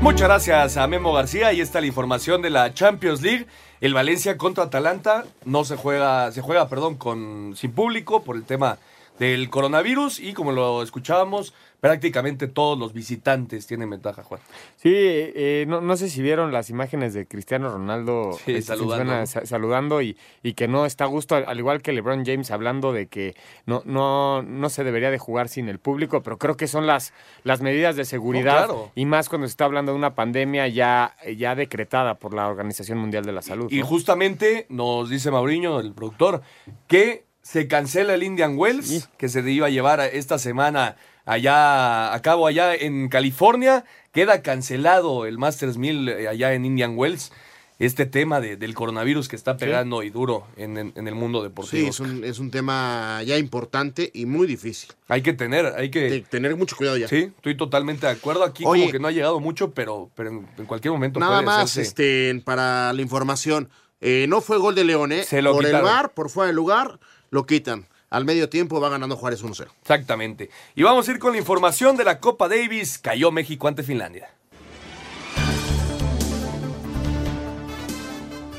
[0.02, 1.48] Muchas gracias a Memo García.
[1.48, 3.48] Ahí está la información de la Champions League.
[3.82, 8.44] El Valencia contra Atalanta no se juega, se juega, perdón, con sin público por el
[8.44, 8.78] tema
[9.20, 14.42] del coronavirus y como lo escuchábamos, prácticamente todos los visitantes tienen ventaja, Juan.
[14.78, 19.26] Sí, eh, no, no, sé si vieron las imágenes de Cristiano Ronaldo Sí, este, saludando.
[19.28, 22.50] sa- saludando y, y que no está a gusto, al, al igual que LeBron James
[22.52, 26.58] hablando de que no, no, no se debería de jugar sin el público, pero creo
[26.58, 27.14] que son las,
[27.44, 28.92] las medidas de seguridad claro.
[28.96, 32.98] y más cuando se está hablando de una pandemia ya, ya decretada por la Organización
[32.98, 33.72] Mundial de la Salud.
[33.72, 33.86] Y ¿no?
[33.86, 36.42] justamente nos dice Mauriño, el productor,
[36.88, 42.22] que se cancela el Indian Wells, que se iba a llevar esta semana allá a
[42.22, 43.86] cabo allá en California.
[44.12, 47.32] Queda cancelado el Masters 1000 eh, allá en Indian Wells.
[47.80, 51.44] Este tema de- del coronavirus que está pegando y duro en, en- en el mundo
[51.44, 51.84] deportivo.
[51.84, 54.90] Sí, es un, es un tema ya importante y muy difícil.
[55.08, 57.08] Hay que tener, hay que tener mucho cuidado ya.
[57.08, 58.44] Sí, estoy totalmente de acuerdo.
[58.44, 58.82] Aquí Oye.
[58.82, 61.78] como que no ha llegado mucho, pero, pero en, en cualquier momento Nada puede más,
[61.78, 63.70] este, para la información,
[64.02, 65.24] eh, no fue gol de León, ¿eh?
[65.24, 65.88] Se lo por quitaron.
[65.88, 67.86] el bar, por fuera del lugar, lo quitan.
[68.10, 69.68] Al medio tiempo va ganando Juárez 1-0.
[69.82, 70.50] Exactamente.
[70.76, 72.98] Y vamos a ir con la información de la Copa Davis.
[72.98, 74.30] Cayó México ante Finlandia.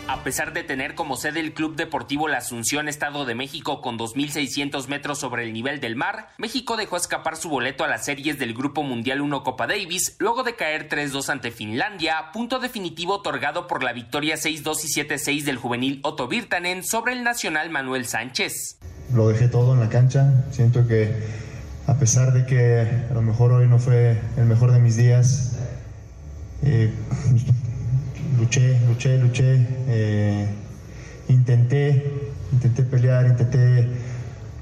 [0.08, 3.98] A pesar de tener como sede el Club Deportivo La Asunción Estado de México con
[3.98, 8.38] 2.600 metros sobre el nivel del mar, México dejó escapar su boleto a las series
[8.38, 13.66] del Grupo Mundial 1 Copa Davis luego de caer 3-2 ante Finlandia, punto definitivo otorgado
[13.66, 18.78] por la victoria 6-2 y 7-6 del juvenil Otto Virtanen sobre el nacional Manuel Sánchez.
[19.12, 20.46] lo dejé todo en la cancha.
[20.52, 21.22] Siento que
[21.86, 22.80] a pesar de que
[23.10, 25.58] a lo mejor hoy no fue el mejor de mis días,
[26.62, 26.94] eh,
[28.38, 30.46] luché, luché, luché, eh,
[31.28, 33.88] intenté, intenté pelear, intenté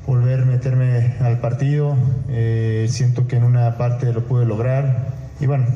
[0.06, 1.96] volver meterme al partido.
[2.28, 5.14] Eh, siento que en una parte lo pude lograr.
[5.40, 5.66] Y bueno,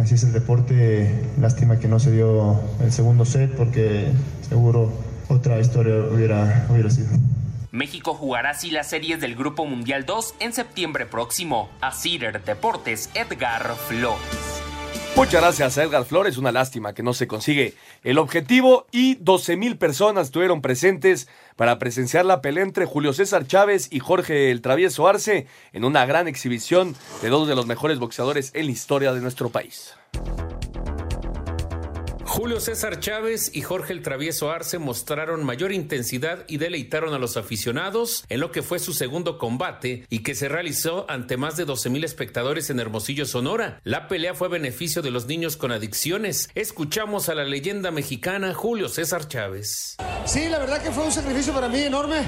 [0.00, 1.24] así es el deporte.
[1.38, 4.08] Lástima que no se dio el segundo set porque
[4.48, 4.90] seguro
[5.28, 7.08] otra historia hubiera, hubiera sido.
[7.72, 11.70] México jugará así las series del Grupo Mundial 2 en septiembre próximo.
[11.80, 14.59] A Cider Deportes, Edgar Flores.
[15.20, 16.38] Muchas gracias a Edgar Flores.
[16.38, 21.78] Una lástima que no se consigue el objetivo y 12 mil personas estuvieron presentes para
[21.78, 26.26] presenciar la pelea entre Julio César Chávez y Jorge el Travieso Arce en una gran
[26.26, 29.94] exhibición de dos de los mejores boxeadores en la historia de nuestro país.
[32.30, 37.36] Julio César Chávez y Jorge el Travieso Arce mostraron mayor intensidad y deleitaron a los
[37.36, 41.64] aficionados en lo que fue su segundo combate y que se realizó ante más de
[41.64, 43.80] 12 mil espectadores en Hermosillo, Sonora.
[43.82, 46.48] La pelea fue a beneficio de los niños con adicciones.
[46.54, 49.96] Escuchamos a la leyenda mexicana Julio César Chávez.
[50.24, 52.22] Sí, la verdad que fue un sacrificio para mí enorme.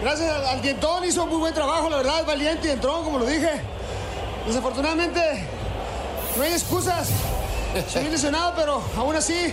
[0.00, 3.26] Gracias al, al dientón, hizo muy buen trabajo, la verdad, valiente y entró, como lo
[3.26, 3.60] dije.
[4.46, 5.20] Desafortunadamente,
[6.34, 7.10] no hay excusas.
[7.88, 9.52] Soy lesionado, pero aún así,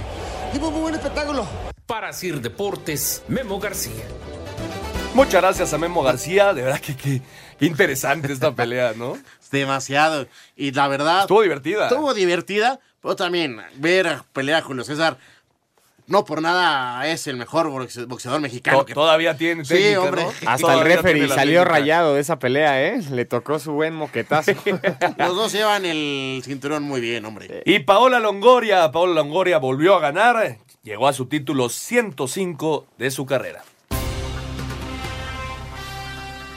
[0.53, 1.45] dimos muy buen espectáculo.
[1.85, 4.03] Para Sir Deportes, Memo García.
[5.13, 6.53] Muchas gracias a Memo García.
[6.53, 7.21] De verdad que qué
[7.59, 9.17] qué interesante esta pelea, ¿no?
[9.51, 10.27] Demasiado.
[10.55, 11.21] Y la verdad.
[11.21, 11.87] Estuvo divertida.
[11.87, 15.17] Estuvo divertida, pero también ver pelear a Julio César.
[16.07, 18.85] No por nada es el mejor boxe- boxeador mexicano.
[18.85, 20.23] To- todavía tiene Sí, técnica, hombre.
[20.23, 20.31] ¿no?
[20.45, 21.63] Hasta el referee salió técnica.
[21.79, 23.01] rayado de esa pelea, ¿eh?
[23.09, 24.51] Le tocó su buen moquetazo.
[25.17, 27.63] Los dos llevan el cinturón muy bien, hombre.
[27.65, 33.25] Y Paola Longoria, Paola Longoria volvió a ganar, llegó a su título 105 de su
[33.25, 33.63] carrera.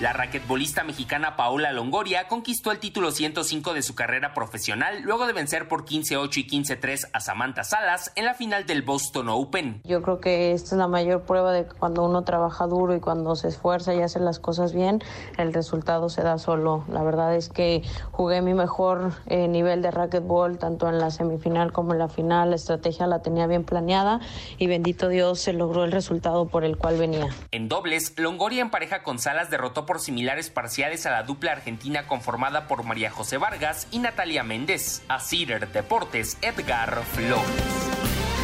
[0.01, 5.33] La raquetbolista mexicana Paola Longoria conquistó el título 105 de su carrera profesional luego de
[5.33, 9.81] vencer por 15-8 y 15-3 a Samantha Salas en la final del Boston Open.
[9.83, 13.01] Yo creo que esta es la mayor prueba de que cuando uno trabaja duro y
[13.01, 15.03] cuando se esfuerza y hace las cosas bien,
[15.37, 16.85] el resultado se da solo.
[16.87, 17.83] La verdad es que
[18.13, 22.51] jugué mi mejor eh, nivel de racquetball tanto en la semifinal como en la final.
[22.51, 24.21] La estrategia la tenía bien planeada
[24.59, 27.27] y bendito Dios se logró el resultado por el cual venía.
[27.51, 32.07] En dobles, Longoria en pareja con Salas derrotó por similares parciales a la dupla argentina
[32.07, 35.01] conformada por María José Vargas y Natalia Méndez.
[35.09, 37.43] A Cider Deportes, Edgar Flores.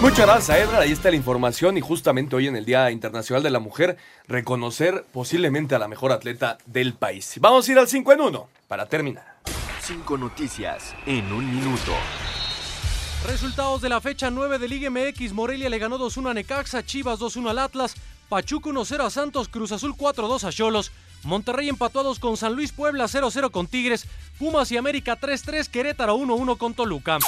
[0.00, 3.42] Muchas gracias a Edgar, ahí está la información y justamente hoy en el Día Internacional
[3.42, 7.36] de la Mujer, reconocer posiblemente a la mejor atleta del país.
[7.40, 9.36] Vamos a ir al 5 en 1 para terminar.
[9.82, 11.92] Cinco noticias en un minuto.
[13.26, 15.34] Resultados de la fecha 9 de Liga MX.
[15.34, 17.94] Morelia le ganó 2-1 a Necaxa, Chivas 2-1 al Atlas,
[18.30, 20.90] Pachuca 1-0 a Santos, Cruz Azul 4-2 a Cholos,
[21.24, 24.06] Monterrey 2 con San Luis, Puebla 0-0 con Tigres,
[24.38, 27.18] Pumas y América 3-3, Querétaro 1-1 con Toluca.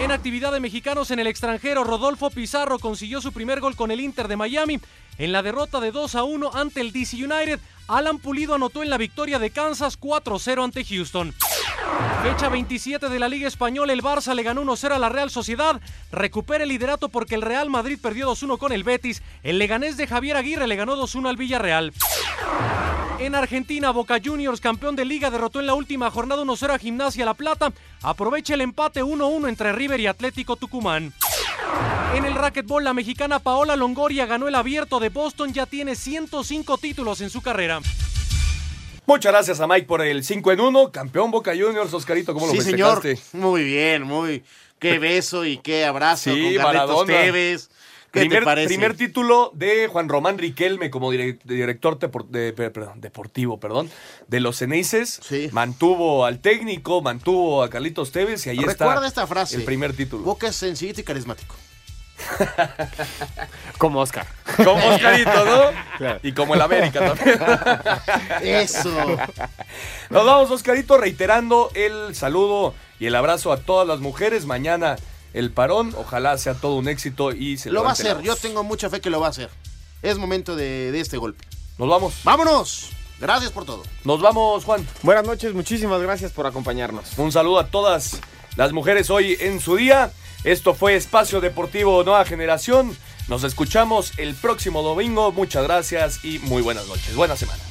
[0.00, 4.00] En actividad de mexicanos en el extranjero, Rodolfo Pizarro consiguió su primer gol con el
[4.00, 4.80] Inter de Miami.
[5.18, 8.90] En la derrota de 2 a 1 ante el DC United, Alan Pulido anotó en
[8.90, 11.34] la victoria de Kansas 4-0 ante Houston.
[12.22, 15.80] Fecha 27 de la Liga Española, el Barça le ganó 1-0 a la Real Sociedad,
[16.12, 20.06] recupera el liderato porque el Real Madrid perdió 2-1 con el Betis, el Leganés de
[20.06, 21.92] Javier Aguirre le ganó 2-1 al Villarreal.
[23.18, 27.24] En Argentina, Boca Juniors, campeón de liga, derrotó en la última jornada 1-0 a Gimnasia
[27.24, 27.72] La Plata.
[28.02, 31.12] Aprovecha el empate 1-1 entre River y Atlético Tucumán.
[32.14, 36.78] En el racquetball, la mexicana Paola Longoria ganó el abierto de Boston, ya tiene 105
[36.78, 37.80] títulos en su carrera.
[39.08, 40.92] Muchas gracias a Mike por el 5 en 1.
[40.92, 43.02] Campeón Boca Juniors, Oscarito, ¿cómo lo Sí, señor.
[43.32, 44.44] Muy bien, muy.
[44.78, 47.06] Qué beso y qué abrazo Sí, con Carlitos.
[47.06, 47.70] Tevez.
[48.12, 48.68] ¿Qué primer, te parece?
[48.68, 53.90] primer título de Juan Román Riquelme como direc- director de- perdón, deportivo perdón,
[54.28, 55.20] de los Ceneices.
[55.52, 59.56] Mantuvo al técnico, mantuvo a Carlitos Tevez y ahí está Recuerda esta frase.
[59.56, 60.22] el primer título.
[60.22, 61.54] Boca es sencillito y carismático.
[63.78, 64.26] Como Oscar.
[64.56, 66.18] Como Oscarito, ¿no?
[66.22, 67.38] Y como el América también.
[68.42, 68.90] Eso.
[70.10, 74.46] Nos vamos, Oscarito, reiterando el saludo y el abrazo a todas las mujeres.
[74.46, 74.96] Mañana
[75.32, 78.20] el parón, ojalá sea todo un éxito y se Lo va a hacer.
[78.22, 79.50] Yo tengo mucha fe que lo va a hacer.
[80.02, 81.44] Es momento de, de este golpe.
[81.78, 82.14] Nos vamos.
[82.24, 82.90] ¡Vámonos!
[83.20, 83.82] Gracias por todo.
[84.04, 84.86] Nos vamos, Juan.
[85.02, 87.18] Buenas noches, muchísimas gracias por acompañarnos.
[87.18, 88.20] Un saludo a todas
[88.56, 90.12] las mujeres hoy en su día.
[90.44, 92.96] Esto fue Espacio Deportivo Nueva Generación.
[93.26, 95.32] Nos escuchamos el próximo domingo.
[95.32, 97.14] Muchas gracias y muy buenas noches.
[97.16, 97.62] Buena semana.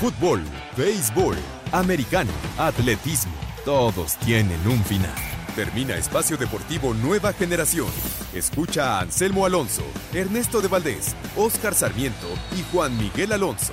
[0.00, 0.44] Fútbol,
[0.76, 1.36] béisbol,
[1.72, 3.32] americano, atletismo,
[3.64, 5.10] todos tienen un final.
[5.56, 7.88] Termina Espacio Deportivo Nueva Generación.
[8.32, 9.82] Escucha a Anselmo Alonso,
[10.14, 13.72] Ernesto de Valdés, Oscar Sarmiento y Juan Miguel Alonso.